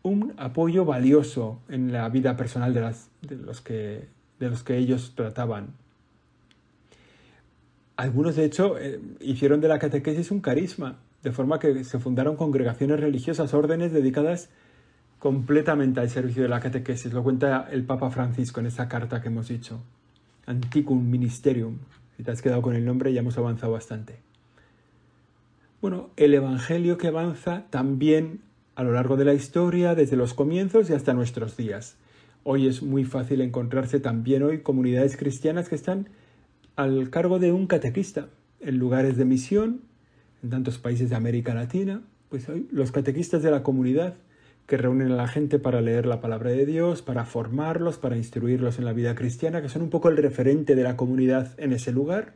un 0.03 0.33
apoyo 0.37 0.85
valioso 0.85 1.59
en 1.69 1.91
la 1.91 2.07
vida 2.09 2.35
personal 2.37 2.73
de, 2.73 3.35
los 3.35 3.61
que 3.61 4.07
de 4.39 4.49
los 4.49 4.63
que 4.63 4.77
ellos 4.77 5.13
trataban. 5.15 5.73
Algunos, 7.97 8.37
de 8.37 8.45
hecho, 8.45 8.77
eh, 8.79 9.01
hicieron 9.19 9.59
de 9.59 9.67
la 9.67 9.77
catequesis 9.77 10.31
un 10.31 10.39
carisma, 10.39 10.99
de 11.21 11.33
forma 11.33 11.59
que 11.59 11.83
se 11.83 11.99
fundaron 11.99 12.37
congregaciones 12.37 13.01
religiosas, 13.01 13.53
órdenes 13.53 13.91
dedicadas 13.91 14.49
completamente 15.19 15.99
al 15.99 16.09
servicio 16.09 16.41
de 16.41 16.49
la 16.49 16.61
catequesis. 16.61 17.13
Lo 17.13 17.23
cuenta 17.23 17.67
el 17.71 17.83
Papa 17.83 18.09
Francisco 18.09 18.61
en 18.61 18.67
esa 18.67 18.87
carta 18.87 19.21
que 19.21 19.27
hemos 19.27 19.49
dicho. 19.49 19.81
Anticum 20.45 21.09
Ministerium. 21.09 21.77
Si 22.17 22.23
te 22.23 22.31
has 22.31 22.41
quedado 22.41 22.61
con 22.61 22.75
el 22.75 22.85
nombre, 22.85 23.13
ya 23.13 23.19
hemos 23.19 23.37
avanzado 23.37 23.73
bastante. 23.73 24.19
Bueno, 25.81 26.09
el 26.17 26.33
Evangelio 26.33 26.97
que 26.97 27.07
avanza 27.07 27.65
también 27.69 28.41
a 28.75 28.83
lo 28.83 28.93
largo 28.93 29.17
de 29.17 29.25
la 29.25 29.33
historia, 29.33 29.93
desde 29.93 30.15
los 30.15 30.33
comienzos 30.33 30.89
y 30.89 30.93
hasta 30.93 31.13
nuestros 31.13 31.57
días. 31.57 31.97
Hoy 32.43 32.67
es 32.67 32.81
muy 32.81 33.03
fácil 33.03 33.41
encontrarse 33.41 33.99
también 33.99 34.43
hoy 34.43 34.61
comunidades 34.61 35.17
cristianas 35.17 35.67
que 35.67 35.75
están 35.75 36.07
al 36.77 37.09
cargo 37.09 37.39
de 37.39 37.51
un 37.51 37.67
catequista 37.67 38.29
en 38.61 38.77
lugares 38.77 39.17
de 39.17 39.25
misión, 39.25 39.81
en 40.43 40.49
tantos 40.49 40.77
países 40.77 41.09
de 41.09 41.15
América 41.17 41.53
Latina, 41.53 42.01
pues 42.29 42.47
hoy 42.47 42.67
los 42.71 42.91
catequistas 42.91 43.43
de 43.43 43.51
la 43.51 43.63
comunidad 43.63 44.15
que 44.69 44.77
reúnen 44.77 45.11
a 45.11 45.15
la 45.15 45.27
gente 45.27 45.57
para 45.57 45.81
leer 45.81 46.05
la 46.05 46.21
palabra 46.21 46.51
de 46.51 46.63
Dios, 46.63 47.01
para 47.01 47.25
formarlos, 47.25 47.97
para 47.97 48.17
instruirlos 48.17 48.77
en 48.77 48.85
la 48.85 48.93
vida 48.93 49.15
cristiana, 49.15 49.63
que 49.63 49.67
son 49.67 49.81
un 49.81 49.89
poco 49.89 50.09
el 50.09 50.17
referente 50.17 50.75
de 50.75 50.83
la 50.83 50.95
comunidad 50.95 51.59
en 51.59 51.73
ese 51.73 51.91
lugar, 51.91 52.33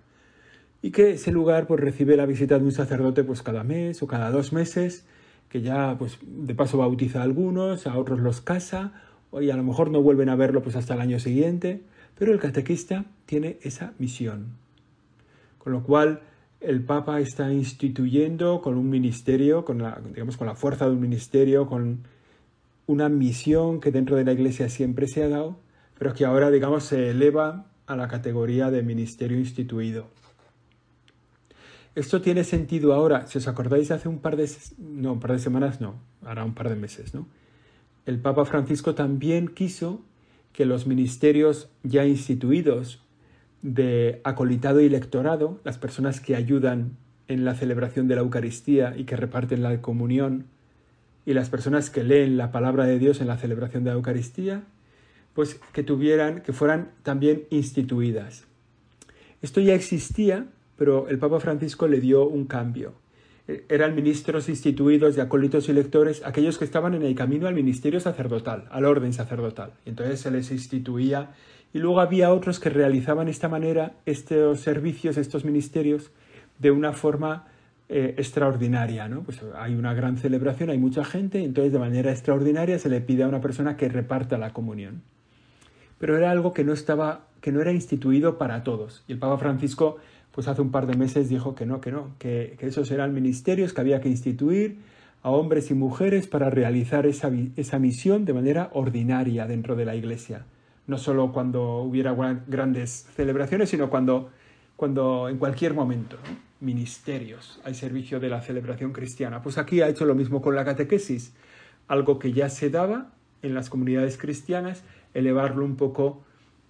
y 0.81 0.89
que 0.89 1.11
ese 1.11 1.31
lugar 1.31 1.67
pues 1.67 1.79
recibe 1.79 2.17
la 2.17 2.25
visita 2.25 2.57
de 2.57 2.65
un 2.65 2.71
sacerdote 2.71 3.23
pues 3.23 3.43
cada 3.43 3.63
mes 3.63 4.01
o 4.01 4.07
cada 4.07 4.31
dos 4.31 4.51
meses, 4.51 5.05
que 5.47 5.61
ya 5.61 5.95
pues 5.99 6.17
de 6.23 6.55
paso 6.55 6.79
bautiza 6.79 7.19
a 7.19 7.23
algunos, 7.23 7.85
a 7.85 7.99
otros 7.99 8.19
los 8.19 8.41
casa 8.41 8.93
y 9.39 9.51
a 9.51 9.55
lo 9.55 9.63
mejor 9.63 9.91
no 9.91 10.01
vuelven 10.01 10.29
a 10.29 10.35
verlo 10.35 10.63
pues 10.63 10.75
hasta 10.75 10.95
el 10.95 11.01
año 11.01 11.19
siguiente, 11.19 11.83
pero 12.17 12.33
el 12.33 12.39
catequista 12.39 13.05
tiene 13.27 13.59
esa 13.61 13.93
misión. 13.99 14.57
Con 15.59 15.71
lo 15.71 15.83
cual 15.83 16.21
el 16.61 16.83
Papa 16.83 17.19
está 17.19 17.53
instituyendo 17.53 18.59
con 18.61 18.75
un 18.75 18.89
ministerio, 18.89 19.63
con 19.63 19.83
la, 19.83 20.01
digamos, 20.03 20.35
con 20.35 20.47
la 20.47 20.55
fuerza 20.55 20.87
de 20.87 20.93
un 20.93 20.99
ministerio, 20.99 21.67
con 21.67 22.11
una 22.85 23.09
misión 23.09 23.79
que 23.79 23.91
dentro 23.91 24.15
de 24.15 24.25
la 24.25 24.33
Iglesia 24.33 24.69
siempre 24.69 25.07
se 25.07 25.23
ha 25.23 25.29
dado, 25.29 25.59
pero 25.97 26.13
que 26.13 26.25
ahora, 26.25 26.51
digamos, 26.51 26.83
se 26.83 27.09
eleva 27.09 27.67
a 27.85 27.95
la 27.95 28.07
categoría 28.07 28.71
de 28.71 28.83
ministerio 28.83 29.37
instituido. 29.37 30.07
Esto 31.95 32.21
tiene 32.21 32.43
sentido 32.43 32.93
ahora, 32.93 33.27
si 33.27 33.37
os 33.37 33.47
acordáis, 33.47 33.91
hace 33.91 34.09
un 34.09 34.19
par 34.19 34.35
de, 34.35 34.49
no, 34.79 35.13
un 35.13 35.19
par 35.19 35.33
de 35.33 35.39
semanas, 35.39 35.79
no, 35.79 35.95
ahora 36.23 36.43
un 36.43 36.55
par 36.55 36.69
de 36.69 36.75
meses, 36.75 37.13
¿no? 37.13 37.27
el 38.05 38.19
Papa 38.19 38.45
Francisco 38.45 38.95
también 38.95 39.47
quiso 39.47 40.01
que 40.51 40.65
los 40.65 40.87
ministerios 40.87 41.69
ya 41.83 42.05
instituidos 42.05 43.01
de 43.61 44.21
acolitado 44.23 44.81
y 44.81 44.89
lectorado, 44.89 45.59
las 45.63 45.77
personas 45.77 46.19
que 46.19 46.35
ayudan 46.35 46.97
en 47.27 47.45
la 47.45 47.55
celebración 47.55 48.07
de 48.07 48.15
la 48.15 48.21
Eucaristía 48.21 48.93
y 48.97 49.05
que 49.05 49.15
reparten 49.15 49.63
la 49.63 49.81
comunión, 49.81 50.47
y 51.25 51.33
las 51.33 51.49
personas 51.49 51.89
que 51.89 52.03
leen 52.03 52.37
la 52.37 52.51
palabra 52.51 52.85
de 52.85 52.99
Dios 52.99 53.21
en 53.21 53.27
la 53.27 53.37
celebración 53.37 53.83
de 53.83 53.91
la 53.91 53.95
Eucaristía, 53.95 54.63
pues 55.33 55.59
que 55.73 55.83
tuvieran, 55.83 56.41
que 56.41 56.53
fueran 56.53 56.91
también 57.03 57.43
instituidas. 57.49 58.45
Esto 59.41 59.61
ya 59.61 59.73
existía, 59.73 60.47
pero 60.77 61.07
el 61.07 61.19
Papa 61.19 61.39
Francisco 61.39 61.87
le 61.87 61.99
dio 61.99 62.27
un 62.27 62.45
cambio 62.45 62.93
eran 63.47 63.93
ministros 63.93 64.47
instituidos 64.47 65.15
de 65.15 65.21
acólitos 65.21 65.67
y 65.67 65.73
lectores 65.73 66.21
aquellos 66.25 66.57
que 66.57 66.65
estaban 66.65 66.93
en 66.93 67.03
el 67.03 67.13
camino 67.13 67.47
al 67.47 67.53
ministerio 67.53 67.99
sacerdotal, 67.99 68.67
al 68.71 68.85
orden 68.85 69.11
sacerdotal. 69.11 69.73
Y 69.85 69.89
entonces 69.89 70.21
se 70.21 70.31
les 70.31 70.49
instituía 70.51 71.31
y 71.73 71.79
luego 71.79 71.99
había 71.99 72.31
otros 72.31 72.59
que 72.59 72.69
realizaban 72.69 73.27
esta 73.27 73.49
manera 73.49 73.97
estos 74.05 74.61
servicios, 74.61 75.17
estos 75.17 75.43
ministerios, 75.43 76.11
de 76.59 76.71
una 76.71 76.93
forma 76.93 77.47
eh, 77.89 78.15
extraordinaria. 78.17 79.07
¿no? 79.07 79.23
Pues 79.23 79.41
hay 79.55 79.75
una 79.75 79.93
gran 79.93 80.17
celebración, 80.17 80.69
hay 80.69 80.77
mucha 80.77 81.03
gente, 81.03 81.43
entonces 81.43 81.73
de 81.73 81.79
manera 81.79 82.11
extraordinaria 82.11 82.79
se 82.79 82.89
le 82.89 83.01
pide 83.01 83.23
a 83.23 83.27
una 83.27 83.41
persona 83.41 83.77
que 83.77 83.89
reparta 83.89 84.37
la 84.37 84.53
comunión. 84.53 85.01
Pero 85.99 86.17
era 86.17 86.31
algo 86.31 86.53
que 86.53 86.63
no 86.63 86.73
estaba, 86.73 87.27
que 87.41 87.51
no 87.51 87.61
era 87.61 87.71
instituido 87.71 88.37
para 88.37 88.63
todos. 88.63 89.03
Y 89.07 89.13
el 89.13 89.19
Papa 89.19 89.37
Francisco 89.37 89.97
pues 90.33 90.47
hace 90.47 90.61
un 90.61 90.71
par 90.71 90.87
de 90.87 90.95
meses 90.95 91.29
dijo 91.29 91.53
que 91.53 91.65
no, 91.65 91.79
que 91.79 91.91
no, 91.91 92.15
que, 92.17 92.57
esos 92.59 92.89
eran 92.89 93.13
ministerios 93.13 93.71
que 93.71 93.81
había 93.81 94.01
que 94.01 94.09
instituir 94.09 94.79
a 95.21 95.29
hombres 95.29 95.69
y 95.69 95.75
mujeres 95.75 96.27
para 96.27 96.49
realizar 96.49 97.05
esa, 97.05 97.31
esa 97.55 97.79
misión 97.79 98.25
de 98.25 98.33
manera 98.33 98.69
ordinaria 98.73 99.45
dentro 99.45 99.75
de 99.75 99.85
la 99.85 99.95
iglesia. 99.95 100.45
No 100.87 100.97
solo 100.97 101.31
cuando 101.31 101.77
hubiera 101.81 102.13
grandes 102.47 103.07
celebraciones, 103.15 103.69
sino 103.69 103.89
cuando, 103.89 104.31
cuando 104.75 105.29
en 105.29 105.37
cualquier 105.37 105.75
momento, 105.75 106.17
ministerios 106.63 107.59
al 107.63 107.75
servicio 107.75 108.19
de 108.19 108.29
la 108.29 108.41
celebración 108.41 108.93
cristiana. 108.93 109.41
Pues 109.41 109.57
aquí 109.57 109.81
ha 109.81 109.89
hecho 109.89 110.05
lo 110.05 110.15
mismo 110.15 110.41
con 110.41 110.55
la 110.55 110.65
catequesis, 110.65 111.33
algo 111.87 112.17
que 112.17 112.33
ya 112.33 112.49
se 112.49 112.69
daba 112.69 113.11
en 113.41 113.53
las 113.53 113.69
comunidades 113.69 114.17
cristianas, 114.17 114.83
elevarlo 115.13 115.65
un 115.65 115.75
poco, 115.75 116.23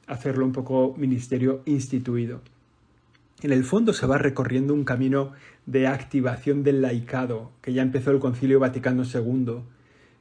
hacerlo 0.08 0.46
un 0.46 0.52
poco 0.52 0.96
ministerio 0.98 1.62
instituido 1.66 2.42
en 3.44 3.52
el 3.52 3.66
fondo 3.66 3.92
se 3.92 4.08
va 4.08 4.18
recorriendo 4.18 4.74
un 4.74 4.86
camino 4.86 5.34
de 5.66 5.86
activación 5.86 6.64
del 6.64 6.82
laicado, 6.82 7.52
que 7.62 7.74
ya 7.74 7.82
empezó 7.82 8.12
el 8.12 8.20
Concilio 8.20 8.60
Vaticano 8.60 9.04
II, 9.04 9.58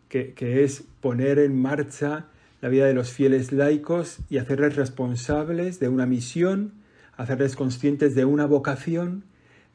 que, 0.08 0.64
es 0.64 0.84
poner 1.00 1.38
en 1.38 1.60
marcha 1.60 2.26
la 2.60 2.68
vida 2.68 2.86
de 2.86 2.94
los 2.94 3.12
fieles 3.12 3.52
laicos 3.52 4.18
y 4.28 4.38
hacerles 4.38 4.74
responsables 4.74 5.78
de 5.78 5.88
una 5.88 6.04
misión, 6.04 6.72
hacerles 7.16 7.54
conscientes 7.54 8.16
de 8.16 8.24
una 8.24 8.44
vocación 8.46 9.22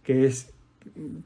que 0.07 0.25
es 0.25 0.53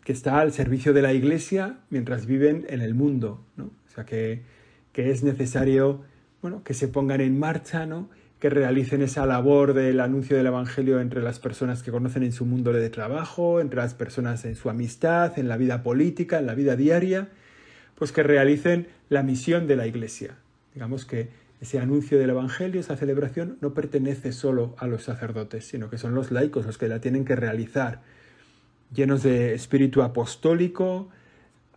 que 0.03 0.11
está 0.11 0.39
al 0.39 0.53
servicio 0.53 0.91
de 0.91 1.03
la 1.03 1.13
Iglesia 1.13 1.77
mientras 1.91 2.25
viven 2.25 2.65
en 2.67 2.81
el 2.81 2.95
mundo, 2.95 3.45
¿no? 3.55 3.65
O 3.65 3.93
sea 3.93 4.05
que, 4.07 4.41
que 4.91 5.11
es 5.11 5.21
necesario 5.21 6.01
bueno, 6.41 6.63
que 6.63 6.73
se 6.73 6.87
pongan 6.87 7.21
en 7.21 7.37
marcha, 7.37 7.85
¿no? 7.85 8.09
que 8.39 8.49
realicen 8.49 9.03
esa 9.03 9.27
labor 9.27 9.75
del 9.75 9.99
anuncio 9.99 10.35
del 10.35 10.47
Evangelio 10.47 10.99
entre 10.99 11.21
las 11.21 11.37
personas 11.37 11.83
que 11.83 11.91
conocen 11.91 12.23
en 12.23 12.31
su 12.31 12.43
mundo 12.43 12.73
de 12.73 12.89
trabajo, 12.89 13.61
entre 13.61 13.77
las 13.77 13.93
personas 13.93 14.45
en 14.45 14.55
su 14.55 14.71
amistad, 14.71 15.37
en 15.37 15.47
la 15.47 15.57
vida 15.57 15.83
política, 15.83 16.39
en 16.39 16.47
la 16.47 16.55
vida 16.55 16.75
diaria, 16.75 17.29
pues 17.93 18.11
que 18.11 18.23
realicen 18.23 18.87
la 19.09 19.21
misión 19.21 19.67
de 19.67 19.75
la 19.75 19.85
Iglesia. 19.85 20.37
Digamos 20.73 21.05
que 21.05 21.29
ese 21.61 21.77
anuncio 21.77 22.17
del 22.17 22.31
Evangelio, 22.31 22.81
esa 22.81 22.97
celebración, 22.97 23.59
no 23.61 23.75
pertenece 23.75 24.31
solo 24.31 24.73
a 24.79 24.87
los 24.87 25.03
sacerdotes, 25.03 25.67
sino 25.67 25.91
que 25.91 25.99
son 25.99 26.15
los 26.15 26.31
laicos 26.31 26.65
los 26.65 26.79
que 26.79 26.87
la 26.87 26.99
tienen 26.99 27.25
que 27.25 27.35
realizar, 27.35 28.01
llenos 28.93 29.23
de 29.23 29.53
espíritu 29.53 30.01
apostólico, 30.01 31.09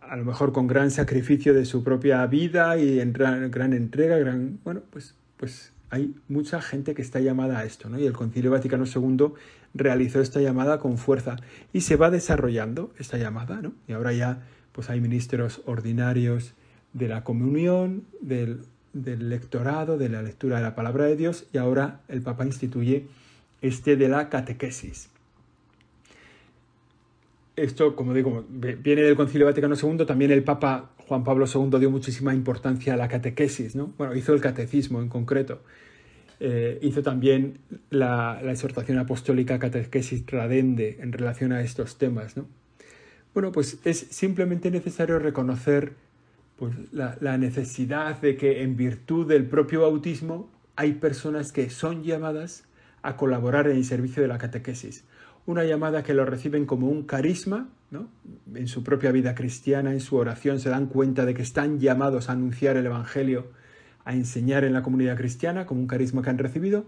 a 0.01 0.15
lo 0.15 0.25
mejor 0.25 0.51
con 0.51 0.67
gran 0.67 0.91
sacrificio 0.91 1.53
de 1.53 1.65
su 1.65 1.83
propia 1.83 2.25
vida 2.27 2.77
y 2.77 2.97
gran, 3.11 3.49
gran 3.51 3.73
entrega, 3.73 4.17
gran, 4.17 4.59
bueno, 4.63 4.81
pues, 4.91 5.15
pues 5.37 5.71
hay 5.89 6.13
mucha 6.27 6.61
gente 6.61 6.93
que 6.93 7.01
está 7.01 7.19
llamada 7.19 7.59
a 7.59 7.65
esto, 7.65 7.89
¿no? 7.89 7.99
Y 7.99 8.05
el 8.05 8.13
Concilio 8.13 8.51
Vaticano 8.51 8.85
II 8.85 9.33
realizó 9.73 10.21
esta 10.21 10.41
llamada 10.41 10.79
con 10.79 10.97
fuerza 10.97 11.37
y 11.73 11.81
se 11.81 11.95
va 11.95 12.09
desarrollando 12.09 12.93
esta 12.99 13.17
llamada, 13.17 13.61
¿no? 13.61 13.73
Y 13.87 13.93
ahora 13.93 14.13
ya 14.13 14.43
pues 14.71 14.89
hay 14.89 14.99
ministros 14.99 15.61
ordinarios 15.65 16.53
de 16.93 17.07
la 17.07 17.23
comunión, 17.23 18.03
del, 18.21 18.61
del 18.93 19.29
lectorado, 19.29 19.97
de 19.97 20.09
la 20.09 20.21
lectura 20.21 20.57
de 20.57 20.63
la 20.63 20.75
palabra 20.75 21.05
de 21.05 21.15
Dios 21.15 21.45
y 21.53 21.57
ahora 21.57 22.01
el 22.07 22.21
Papa 22.21 22.45
instituye 22.45 23.07
este 23.61 23.95
de 23.95 24.09
la 24.09 24.29
catequesis. 24.29 25.09
Esto, 27.55 27.95
como 27.95 28.13
digo, 28.13 28.45
viene 28.49 29.01
del 29.01 29.15
Concilio 29.15 29.47
Vaticano 29.47 29.75
II, 29.81 30.05
también 30.05 30.31
el 30.31 30.43
Papa 30.43 30.91
Juan 31.07 31.23
Pablo 31.23 31.45
II 31.53 31.79
dio 31.79 31.89
muchísima 31.89 32.33
importancia 32.33 32.93
a 32.93 32.97
la 32.97 33.07
catequesis, 33.07 33.75
¿no? 33.75 33.93
Bueno, 33.97 34.15
hizo 34.15 34.33
el 34.33 34.41
catecismo 34.41 35.01
en 35.01 35.09
concreto. 35.09 35.61
Eh, 36.39 36.79
hizo 36.81 37.01
también 37.01 37.59
la, 37.89 38.41
exhortación 38.43 38.97
apostólica 38.97 39.57
catequesis 39.57 40.25
radende 40.27 40.97
en 40.99 41.13
relación 41.13 41.53
a 41.53 41.61
estos 41.61 41.97
temas, 41.97 42.35
¿no? 42.35 42.45
Bueno, 43.33 43.51
pues 43.51 43.79
es 43.85 43.99
simplemente 43.99 44.69
necesario 44.71 45.19
reconocer 45.19 45.93
pues, 46.57 46.73
la, 46.91 47.17
la 47.21 47.37
necesidad 47.37 48.19
de 48.19 48.35
que 48.35 48.63
en 48.63 48.75
virtud 48.75 49.27
del 49.27 49.45
propio 49.45 49.81
bautismo 49.81 50.49
hay 50.75 50.93
personas 50.93 51.53
que 51.53 51.69
son 51.69 52.03
llamadas 52.03 52.65
a 53.01 53.15
colaborar 53.15 53.67
en 53.67 53.77
el 53.77 53.85
servicio 53.85 54.21
de 54.21 54.27
la 54.27 54.37
catequesis 54.37 55.05
una 55.45 55.63
llamada 55.63 56.03
que 56.03 56.13
lo 56.13 56.25
reciben 56.25 56.65
como 56.65 56.89
un 56.89 57.03
carisma, 57.03 57.69
¿no? 57.91 58.09
en 58.53 58.67
su 58.67 58.83
propia 58.83 59.11
vida 59.11 59.35
cristiana, 59.35 59.91
en 59.91 59.99
su 59.99 60.15
oración, 60.15 60.59
se 60.59 60.69
dan 60.69 60.87
cuenta 60.87 61.25
de 61.25 61.33
que 61.33 61.41
están 61.41 61.79
llamados 61.79 62.29
a 62.29 62.33
anunciar 62.33 62.77
el 62.77 62.85
Evangelio, 62.85 63.47
a 64.05 64.13
enseñar 64.13 64.63
en 64.63 64.73
la 64.73 64.81
comunidad 64.81 65.17
cristiana, 65.17 65.65
como 65.65 65.81
un 65.81 65.87
carisma 65.87 66.21
que 66.21 66.29
han 66.29 66.37
recibido. 66.37 66.85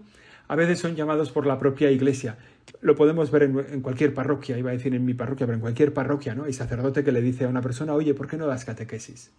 A 0.48 0.56
veces 0.56 0.78
son 0.78 0.96
llamados 0.96 1.30
por 1.30 1.46
la 1.46 1.58
propia 1.58 1.90
iglesia. 1.90 2.38
Lo 2.80 2.96
podemos 2.96 3.30
ver 3.30 3.42
en, 3.42 3.80
cualquier 3.82 4.14
parroquia, 4.14 4.58
iba 4.58 4.70
a 4.70 4.72
decir 4.72 4.94
en 4.94 5.04
mi 5.04 5.14
parroquia, 5.14 5.46
pero 5.46 5.56
en 5.56 5.60
cualquier 5.60 5.92
parroquia, 5.92 6.34
¿no? 6.34 6.44
Hay 6.44 6.52
sacerdote 6.52 7.04
que 7.04 7.12
le 7.12 7.20
dice 7.20 7.44
a 7.44 7.48
una 7.48 7.60
persona, 7.60 7.92
oye, 7.92 8.14
¿por 8.14 8.28
qué 8.28 8.36
no 8.38 8.46
das 8.46 8.64
catequesis? 8.64 9.30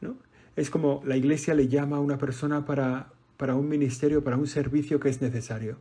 ¿No? 0.00 0.16
Es 0.56 0.70
como 0.70 1.02
la 1.04 1.16
iglesia 1.16 1.54
le 1.54 1.68
llama 1.68 1.98
a 1.98 2.00
una 2.00 2.16
persona 2.16 2.64
para, 2.64 3.08
para 3.36 3.54
un 3.54 3.68
ministerio, 3.68 4.24
para 4.24 4.36
un 4.36 4.46
servicio 4.46 4.98
que 4.98 5.10
es 5.10 5.20
necesario. 5.20 5.76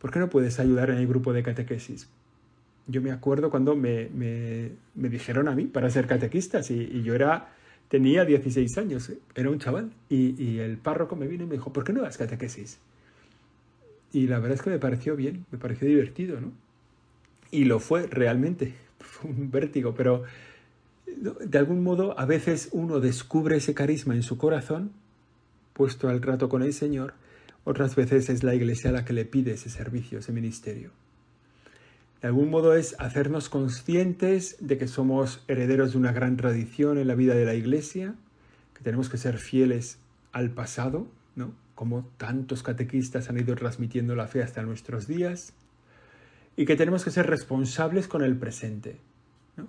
¿Por 0.00 0.10
qué 0.10 0.18
no 0.18 0.30
puedes 0.30 0.58
ayudar 0.58 0.90
en 0.90 0.96
el 0.96 1.06
grupo 1.06 1.32
de 1.32 1.42
catequesis? 1.42 2.08
Yo 2.86 3.02
me 3.02 3.12
acuerdo 3.12 3.50
cuando 3.50 3.76
me, 3.76 4.08
dijeron 4.94 5.48
a 5.48 5.54
mí 5.54 5.66
para 5.66 5.90
ser 5.90 6.06
catequista 6.06 6.60
y, 6.68 7.02
yo 7.02 7.14
era, 7.14 7.52
tenía 7.88 8.24
16 8.24 8.78
años, 8.78 9.12
era 9.34 9.50
un 9.50 9.58
chaval, 9.58 9.92
y, 10.08 10.58
el 10.58 10.78
párroco 10.78 11.14
me 11.16 11.28
vino 11.28 11.44
y 11.44 11.46
me 11.46 11.54
dijo, 11.54 11.72
¿por 11.72 11.84
qué 11.84 11.92
no 11.92 12.02
das 12.02 12.18
catequesis? 12.18 12.78
Y 14.12 14.26
la 14.26 14.40
verdad 14.40 14.56
es 14.56 14.62
que 14.62 14.70
me 14.70 14.78
pareció 14.78 15.14
bien, 15.14 15.46
me 15.52 15.58
pareció 15.58 15.86
divertido, 15.86 16.40
¿no? 16.40 16.50
Y 17.52 17.64
lo 17.64 17.78
fue 17.78 18.06
realmente, 18.06 18.74
fue 18.98 19.30
un 19.30 19.50
vértigo, 19.50 19.94
pero 19.94 20.24
de 21.06 21.58
algún 21.58 21.82
modo 21.82 22.18
a 22.18 22.24
veces 22.24 22.70
uno 22.72 23.00
descubre 23.00 23.56
ese 23.56 23.74
carisma 23.74 24.14
en 24.14 24.22
su 24.22 24.38
corazón, 24.38 24.92
puesto 25.74 26.08
al 26.08 26.22
rato 26.22 26.48
con 26.48 26.62
el 26.62 26.72
Señor, 26.72 27.14
otras 27.64 27.96
veces 27.96 28.28
es 28.30 28.42
la 28.42 28.54
Iglesia 28.54 28.92
la 28.92 29.04
que 29.04 29.12
le 29.12 29.24
pide 29.24 29.52
ese 29.52 29.70
servicio, 29.70 30.18
ese 30.18 30.32
ministerio. 30.32 30.90
De 32.20 32.28
algún 32.28 32.50
modo 32.50 32.74
es 32.74 32.96
hacernos 32.98 33.48
conscientes 33.48 34.56
de 34.60 34.76
que 34.76 34.88
somos 34.88 35.42
herederos 35.48 35.92
de 35.92 35.98
una 35.98 36.12
gran 36.12 36.36
tradición 36.36 36.98
en 36.98 37.08
la 37.08 37.14
vida 37.14 37.34
de 37.34 37.46
la 37.46 37.54
Iglesia, 37.54 38.14
que 38.74 38.82
tenemos 38.82 39.08
que 39.08 39.16
ser 39.16 39.38
fieles 39.38 39.98
al 40.32 40.50
pasado, 40.50 41.06
¿no? 41.34 41.54
como 41.74 42.04
tantos 42.18 42.62
catequistas 42.62 43.30
han 43.30 43.38
ido 43.38 43.54
transmitiendo 43.56 44.14
la 44.14 44.26
fe 44.26 44.42
hasta 44.42 44.62
nuestros 44.62 45.06
días, 45.06 45.54
y 46.56 46.66
que 46.66 46.76
tenemos 46.76 47.04
que 47.04 47.10
ser 47.10 47.26
responsables 47.26 48.06
con 48.06 48.22
el 48.22 48.36
presente, 48.36 48.98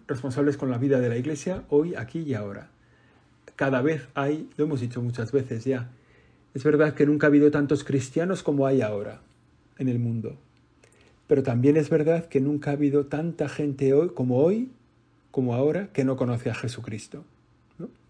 responsables 0.07 0.57
con 0.57 0.69
la 0.69 0.77
vida 0.77 0.99
de 0.99 1.07
la 1.07 1.15
Iglesia 1.15 1.63
hoy, 1.69 1.95
aquí 1.95 2.19
y 2.19 2.33
ahora. 2.33 2.69
Cada 3.55 3.81
vez 3.81 4.09
hay, 4.13 4.49
lo 4.57 4.65
hemos 4.65 4.81
dicho 4.81 5.01
muchas 5.01 5.31
veces 5.31 5.63
ya, 5.63 5.89
es 6.53 6.63
verdad 6.63 6.93
que 6.93 7.05
nunca 7.05 7.27
ha 7.27 7.29
habido 7.29 7.51
tantos 7.51 7.83
cristianos 7.83 8.43
como 8.43 8.67
hay 8.67 8.81
ahora 8.81 9.21
en 9.77 9.87
el 9.87 9.99
mundo. 9.99 10.37
Pero 11.27 11.43
también 11.43 11.77
es 11.77 11.89
verdad 11.89 12.27
que 12.27 12.41
nunca 12.41 12.71
ha 12.71 12.73
habido 12.73 13.05
tanta 13.05 13.47
gente 13.47 13.93
hoy 13.93 14.09
como 14.09 14.39
hoy, 14.39 14.69
como 15.31 15.55
ahora, 15.55 15.87
que 15.93 16.03
no 16.03 16.17
conoce 16.17 16.49
a 16.49 16.55
Jesucristo. 16.55 17.23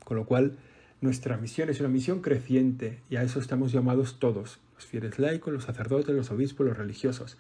Con 0.04 0.18
lo 0.18 0.26
cual, 0.26 0.58
nuestra 1.02 1.38
misión 1.38 1.70
es 1.70 1.80
una 1.80 1.90
misión 1.90 2.22
creciente 2.22 3.00
y 3.10 3.16
a 3.16 3.24
eso 3.24 3.40
estamos 3.40 3.72
llamados 3.72 4.20
todos, 4.20 4.60
los 4.76 4.86
fieles 4.86 5.20
laicos, 5.20 5.54
los 5.54 5.64
sacerdotes, 5.64 6.16
los 6.16 6.32
obispos, 6.32 6.66
los 6.66 6.78
religiosos. 6.78 7.38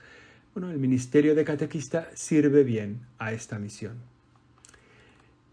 Bueno, 0.53 0.71
el 0.71 0.77
ministerio 0.77 1.33
de 1.33 1.45
catequista 1.45 2.09
sirve 2.13 2.63
bien 2.63 2.99
a 3.17 3.33
esta 3.33 3.57
misión. 3.57 3.93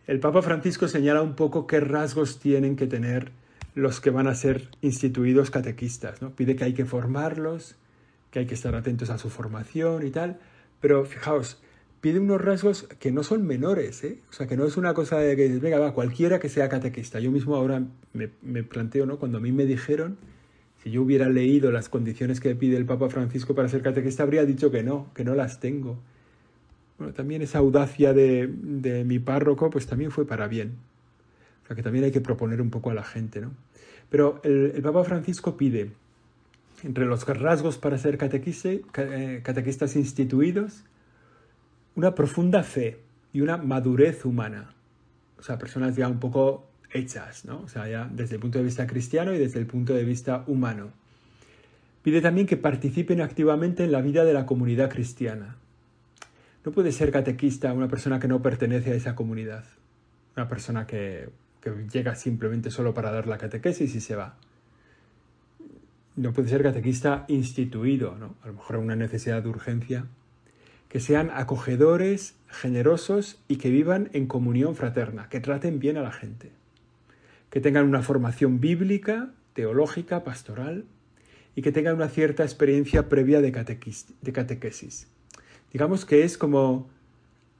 El 0.06 0.20
Papa 0.20 0.42
Francisco 0.42 0.88
señala 0.88 1.22
un 1.22 1.34
poco 1.34 1.66
qué 1.66 1.80
rasgos 1.80 2.38
tienen 2.38 2.76
que 2.76 2.86
tener 2.86 3.30
los 3.78 4.00
que 4.00 4.10
van 4.10 4.26
a 4.26 4.34
ser 4.34 4.68
instituidos 4.82 5.50
catequistas. 5.50 6.20
¿no? 6.20 6.34
Pide 6.34 6.56
que 6.56 6.64
hay 6.64 6.74
que 6.74 6.84
formarlos, 6.84 7.76
que 8.32 8.40
hay 8.40 8.46
que 8.46 8.54
estar 8.54 8.74
atentos 8.74 9.08
a 9.08 9.18
su 9.18 9.30
formación 9.30 10.04
y 10.04 10.10
tal, 10.10 10.40
pero 10.80 11.04
fijaos, 11.04 11.62
pide 12.00 12.18
unos 12.18 12.40
rasgos 12.40 12.88
que 12.98 13.12
no 13.12 13.22
son 13.22 13.46
menores, 13.46 14.02
¿eh? 14.02 14.18
o 14.30 14.32
sea, 14.32 14.48
que 14.48 14.56
no 14.56 14.66
es 14.66 14.76
una 14.76 14.94
cosa 14.94 15.18
de 15.18 15.36
que, 15.36 15.48
venga, 15.58 15.78
va, 15.78 15.94
cualquiera 15.94 16.40
que 16.40 16.48
sea 16.48 16.68
catequista. 16.68 17.20
Yo 17.20 17.30
mismo 17.30 17.54
ahora 17.54 17.84
me, 18.12 18.30
me 18.42 18.64
planteo, 18.64 19.06
¿no? 19.06 19.18
Cuando 19.18 19.38
a 19.38 19.40
mí 19.40 19.52
me 19.52 19.64
dijeron, 19.64 20.18
si 20.82 20.90
yo 20.90 21.02
hubiera 21.02 21.28
leído 21.28 21.70
las 21.70 21.88
condiciones 21.88 22.40
que 22.40 22.56
pide 22.56 22.76
el 22.76 22.84
Papa 22.84 23.08
Francisco 23.08 23.54
para 23.54 23.68
ser 23.68 23.82
catequista, 23.82 24.24
habría 24.24 24.44
dicho 24.44 24.72
que 24.72 24.82
no, 24.82 25.12
que 25.14 25.22
no 25.22 25.36
las 25.36 25.60
tengo. 25.60 25.98
Bueno, 26.98 27.14
también 27.14 27.42
esa 27.42 27.58
audacia 27.58 28.12
de, 28.12 28.48
de 28.48 29.04
mi 29.04 29.20
párroco, 29.20 29.70
pues 29.70 29.86
también 29.86 30.10
fue 30.10 30.26
para 30.26 30.48
bien. 30.48 30.74
O 31.62 31.66
sea, 31.68 31.76
que 31.76 31.82
también 31.84 32.04
hay 32.04 32.10
que 32.10 32.20
proponer 32.20 32.60
un 32.60 32.70
poco 32.70 32.90
a 32.90 32.94
la 32.94 33.04
gente, 33.04 33.40
¿no? 33.40 33.52
Pero 34.10 34.40
el, 34.44 34.80
Papa 34.82 35.04
Francisco 35.04 35.56
pide, 35.56 35.90
entre 36.82 37.04
los 37.04 37.26
rasgos 37.26 37.78
para 37.78 37.98
ser 37.98 38.14
eh, 38.14 39.40
catequistas 39.42 39.96
instituidos, 39.96 40.84
una 41.94 42.14
profunda 42.14 42.62
fe 42.62 42.98
y 43.32 43.40
una 43.40 43.56
madurez 43.56 44.24
humana. 44.24 44.74
O 45.38 45.42
sea, 45.42 45.58
personas 45.58 45.96
ya 45.96 46.08
un 46.08 46.20
poco 46.20 46.66
hechas, 46.92 47.44
¿no? 47.44 47.60
O 47.60 47.68
sea, 47.68 47.88
ya 47.88 48.08
desde 48.10 48.36
el 48.36 48.40
punto 48.40 48.58
de 48.58 48.64
vista 48.64 48.86
cristiano 48.86 49.34
y 49.34 49.38
desde 49.38 49.58
el 49.58 49.66
punto 49.66 49.94
de 49.94 50.04
vista 50.04 50.44
humano. 50.46 50.90
Pide 52.02 52.20
también 52.20 52.46
que 52.46 52.56
participen 52.56 53.20
activamente 53.20 53.84
en 53.84 53.92
la 53.92 54.00
vida 54.00 54.24
de 54.24 54.32
la 54.32 54.46
comunidad 54.46 54.88
cristiana. 54.88 55.56
No 56.64 56.72
puede 56.72 56.92
ser 56.92 57.12
catequista 57.12 57.72
una 57.72 57.88
persona 57.88 58.18
que 58.18 58.28
no 58.28 58.42
pertenece 58.42 58.92
a 58.92 58.94
esa 58.94 59.14
comunidad, 59.14 59.64
una 60.36 60.48
persona 60.48 60.86
que 60.86 61.28
llega 61.92 62.14
simplemente 62.14 62.70
solo 62.70 62.94
para 62.94 63.10
dar 63.10 63.26
la 63.26 63.38
catequesis 63.38 63.94
y 63.94 64.00
se 64.00 64.16
va. 64.16 64.36
No 66.16 66.32
puede 66.32 66.48
ser 66.48 66.62
catequista 66.62 67.24
instituido, 67.28 68.16
¿no? 68.18 68.34
A 68.42 68.48
lo 68.48 68.54
mejor 68.54 68.76
una 68.76 68.96
necesidad 68.96 69.42
de 69.42 69.48
urgencia. 69.48 70.06
Que 70.88 71.00
sean 71.00 71.30
acogedores, 71.32 72.34
generosos 72.48 73.40
y 73.46 73.56
que 73.56 73.70
vivan 73.70 74.10
en 74.12 74.26
comunión 74.26 74.74
fraterna, 74.74 75.28
que 75.28 75.38
traten 75.38 75.78
bien 75.78 75.96
a 75.96 76.02
la 76.02 76.10
gente. 76.10 76.50
Que 77.50 77.60
tengan 77.60 77.86
una 77.86 78.02
formación 78.02 78.58
bíblica, 78.58 79.30
teológica, 79.52 80.24
pastoral 80.24 80.86
y 81.54 81.62
que 81.62 81.72
tengan 81.72 81.94
una 81.94 82.08
cierta 82.08 82.42
experiencia 82.42 83.08
previa 83.08 83.40
de, 83.40 83.52
catequesis. 83.52 85.08
Digamos 85.72 86.04
que 86.04 86.24
es 86.24 86.38
como 86.38 86.88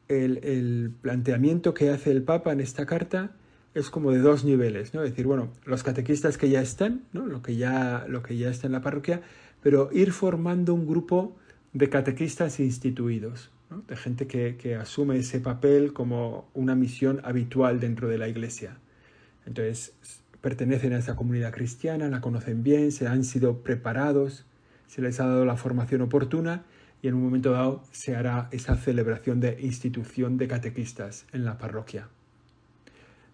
el 0.08 0.92
planteamiento 1.02 1.74
que 1.74 1.90
hace 1.90 2.10
el 2.10 2.22
Papa 2.22 2.52
en 2.52 2.60
esta 2.60 2.86
carta 2.86 3.32
es 3.74 3.90
como 3.90 4.12
de 4.12 4.18
dos 4.18 4.44
niveles, 4.44 4.94
¿no? 4.94 5.02
Es 5.02 5.10
decir, 5.10 5.26
bueno, 5.26 5.50
los 5.64 5.82
catequistas 5.82 6.38
que 6.38 6.48
ya 6.48 6.60
están, 6.60 7.04
¿no? 7.12 7.26
Lo 7.26 7.42
que 7.42 7.56
ya, 7.56 8.06
lo 8.08 8.22
que 8.22 8.36
ya 8.36 8.50
está 8.50 8.66
en 8.66 8.72
la 8.72 8.80
parroquia, 8.80 9.22
pero 9.62 9.90
ir 9.92 10.12
formando 10.12 10.74
un 10.74 10.86
grupo 10.86 11.36
de 11.72 11.88
catequistas 11.88 12.60
instituidos, 12.60 13.50
de 13.86 13.96
gente 13.96 14.26
que, 14.26 14.56
que, 14.56 14.74
asume 14.74 15.18
ese 15.18 15.40
papel 15.40 15.92
como 15.92 16.48
una 16.54 16.74
misión 16.74 17.20
habitual 17.24 17.80
dentro 17.80 18.08
de 18.08 18.18
la 18.18 18.28
iglesia. 18.28 18.78
Entonces, 19.46 19.92
pertenecen 20.40 20.92
a 20.92 20.98
esa 20.98 21.16
comunidad 21.16 21.52
cristiana, 21.52 22.08
la 22.08 22.20
conocen 22.20 22.62
bien, 22.62 22.92
se 22.92 23.06
han 23.06 23.24
sido 23.24 23.62
preparados, 23.62 24.46
se 24.86 25.02
les 25.02 25.20
ha 25.20 25.26
dado 25.26 25.44
la 25.44 25.56
formación 25.56 26.00
oportuna 26.00 26.64
y 27.02 27.08
en 27.08 27.14
un 27.14 27.22
momento 27.22 27.52
dado 27.52 27.84
se 27.92 28.16
hará 28.16 28.48
esa 28.50 28.76
celebración 28.76 29.40
de 29.40 29.58
institución 29.60 30.38
de 30.38 30.48
catequistas 30.48 31.26
en 31.32 31.44
la 31.44 31.58
parroquia. 31.58 32.08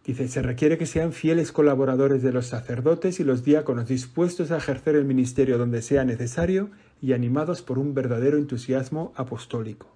Dice, 0.05 0.29
se 0.29 0.43
requiere 0.43 0.77
que 0.77 0.85
sean 0.85 1.13
fieles 1.13 1.51
colaboradores 1.51 2.23
de 2.23 2.31
los 2.31 2.47
sacerdotes 2.47 3.21
y 3.21 3.25
los 3.25 3.43
diáconos, 3.43 3.89
dispuestos 3.89 4.51
a 4.51 4.59
ejercer 4.59 4.97
el 4.97 5.07
ministerio 5.07 5.57
donde 5.57 5.81
sea 5.81 6.05
necesario 6.05 6.69
y 7.01 7.15
animados 7.15 7.63
por 7.63 7.79
un 7.79 7.95
verdadero 7.95 8.37
entusiasmo 8.37 9.15
apostólico. 9.17 9.87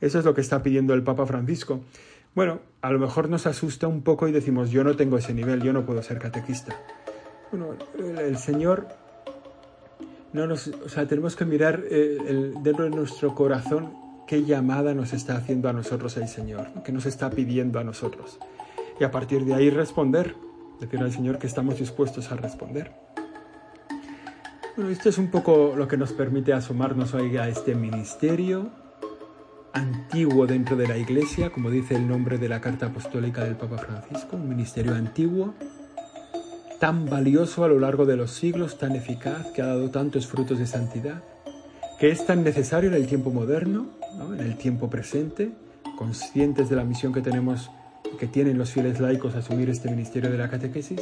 Eso 0.00 0.18
es 0.18 0.24
lo 0.24 0.32
que 0.34 0.40
está 0.40 0.62
pidiendo 0.62 0.94
el 0.94 1.02
Papa 1.02 1.26
Francisco. 1.26 1.82
Bueno, 2.34 2.60
a 2.80 2.90
lo 2.90 2.98
mejor 2.98 3.28
nos 3.28 3.46
asusta 3.46 3.86
un 3.88 4.02
poco 4.02 4.26
y 4.26 4.32
decimos, 4.32 4.70
yo 4.70 4.82
no 4.84 4.96
tengo 4.96 5.18
ese 5.18 5.34
nivel, 5.34 5.62
yo 5.62 5.74
no 5.74 5.84
puedo 5.84 6.02
ser 6.02 6.18
catequista. 6.18 6.74
Bueno, 7.52 7.76
el 8.18 8.38
Señor 8.38 8.88
no 10.32 10.46
nos, 10.46 10.68
o 10.68 10.88
sea, 10.88 11.06
tenemos 11.06 11.36
que 11.36 11.44
mirar 11.44 11.84
eh, 11.90 12.54
dentro 12.62 12.84
de 12.84 12.90
nuestro 12.90 13.34
corazón 13.34 13.92
qué 14.26 14.44
llamada 14.44 14.94
nos 14.94 15.12
está 15.12 15.36
haciendo 15.36 15.68
a 15.68 15.74
nosotros 15.74 16.16
el 16.16 16.26
Señor, 16.26 16.68
qué 16.84 16.90
nos 16.90 17.04
está 17.04 17.28
pidiendo 17.28 17.78
a 17.78 17.84
nosotros 17.84 18.38
y 18.98 19.04
a 19.04 19.10
partir 19.10 19.44
de 19.44 19.54
ahí 19.54 19.70
responder, 19.70 20.36
decir 20.80 21.00
al 21.00 21.12
Señor 21.12 21.38
que 21.38 21.46
estamos 21.46 21.78
dispuestos 21.78 22.30
a 22.30 22.36
responder. 22.36 22.92
Bueno, 24.76 24.90
esto 24.90 25.08
es 25.08 25.18
un 25.18 25.30
poco 25.30 25.74
lo 25.76 25.86
que 25.86 25.96
nos 25.96 26.12
permite 26.12 26.52
asomarnos 26.52 27.14
hoy 27.14 27.36
a 27.36 27.48
este 27.48 27.74
ministerio 27.74 28.70
antiguo 29.72 30.46
dentro 30.46 30.76
de 30.76 30.88
la 30.88 30.96
Iglesia, 30.96 31.50
como 31.50 31.70
dice 31.70 31.96
el 31.96 32.08
nombre 32.08 32.38
de 32.38 32.48
la 32.48 32.60
carta 32.60 32.86
apostólica 32.86 33.44
del 33.44 33.56
Papa 33.56 33.78
Francisco, 33.78 34.36
un 34.36 34.48
ministerio 34.48 34.94
antiguo, 34.94 35.54
tan 36.78 37.06
valioso 37.06 37.64
a 37.64 37.68
lo 37.68 37.78
largo 37.78 38.06
de 38.06 38.16
los 38.16 38.30
siglos, 38.30 38.78
tan 38.78 38.94
eficaz, 38.94 39.46
que 39.48 39.62
ha 39.62 39.66
dado 39.66 39.90
tantos 39.90 40.26
frutos 40.26 40.58
de 40.58 40.66
santidad, 40.66 41.22
que 41.98 42.10
es 42.10 42.24
tan 42.26 42.44
necesario 42.44 42.90
en 42.90 42.96
el 42.96 43.06
tiempo 43.06 43.30
moderno, 43.30 43.88
en 44.32 44.40
el 44.40 44.56
tiempo 44.56 44.88
presente, 44.88 45.52
conscientes 45.96 46.68
de 46.68 46.76
la 46.76 46.84
misión 46.84 47.12
que 47.12 47.20
tenemos, 47.20 47.70
que 48.18 48.26
tienen 48.26 48.58
los 48.58 48.70
fieles 48.70 49.00
laicos 49.00 49.34
asumir 49.34 49.70
este 49.70 49.90
ministerio 49.90 50.30
de 50.30 50.38
la 50.38 50.48
catequesis, 50.48 51.00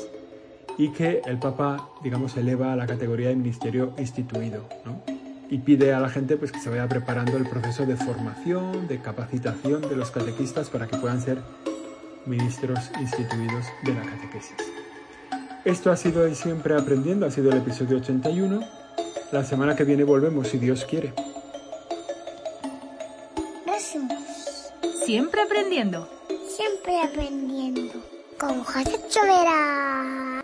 y 0.78 0.90
que 0.92 1.22
el 1.26 1.38
Papa, 1.38 1.90
digamos, 2.02 2.36
eleva 2.36 2.72
a 2.72 2.76
la 2.76 2.86
categoría 2.86 3.28
de 3.28 3.36
ministerio 3.36 3.92
instituido, 3.98 4.64
y 5.50 5.58
pide 5.58 5.92
a 5.92 6.00
la 6.00 6.08
gente 6.08 6.36
pues, 6.36 6.50
que 6.50 6.60
se 6.60 6.70
vaya 6.70 6.88
preparando 6.88 7.36
el 7.36 7.46
proceso 7.46 7.84
de 7.84 7.96
formación, 7.96 8.88
de 8.88 9.00
capacitación 9.00 9.82
de 9.82 9.96
los 9.96 10.10
catequistas 10.10 10.70
para 10.70 10.86
que 10.86 10.96
puedan 10.96 11.20
ser 11.20 11.38
ministros 12.24 12.90
instituidos 13.00 13.66
de 13.84 13.94
la 13.94 14.02
catequesis. 14.02 14.56
Esto 15.64 15.92
ha 15.92 15.96
sido 15.96 16.24
el 16.24 16.34
Siempre 16.34 16.74
Aprendiendo, 16.74 17.26
ha 17.26 17.30
sido 17.30 17.50
el 17.50 17.58
episodio 17.58 17.98
81. 17.98 18.60
La 19.30 19.44
semana 19.44 19.76
que 19.76 19.84
viene 19.84 20.04
volvemos, 20.04 20.48
si 20.48 20.58
Dios 20.58 20.84
quiere. 20.84 21.12
Siempre 25.04 25.42
aprendiendo. 25.42 26.08
Siempre 26.62 27.00
aprendiendo. 27.02 28.00
Con 28.38 28.62
José 28.62 28.96
Chovera. 29.08 30.41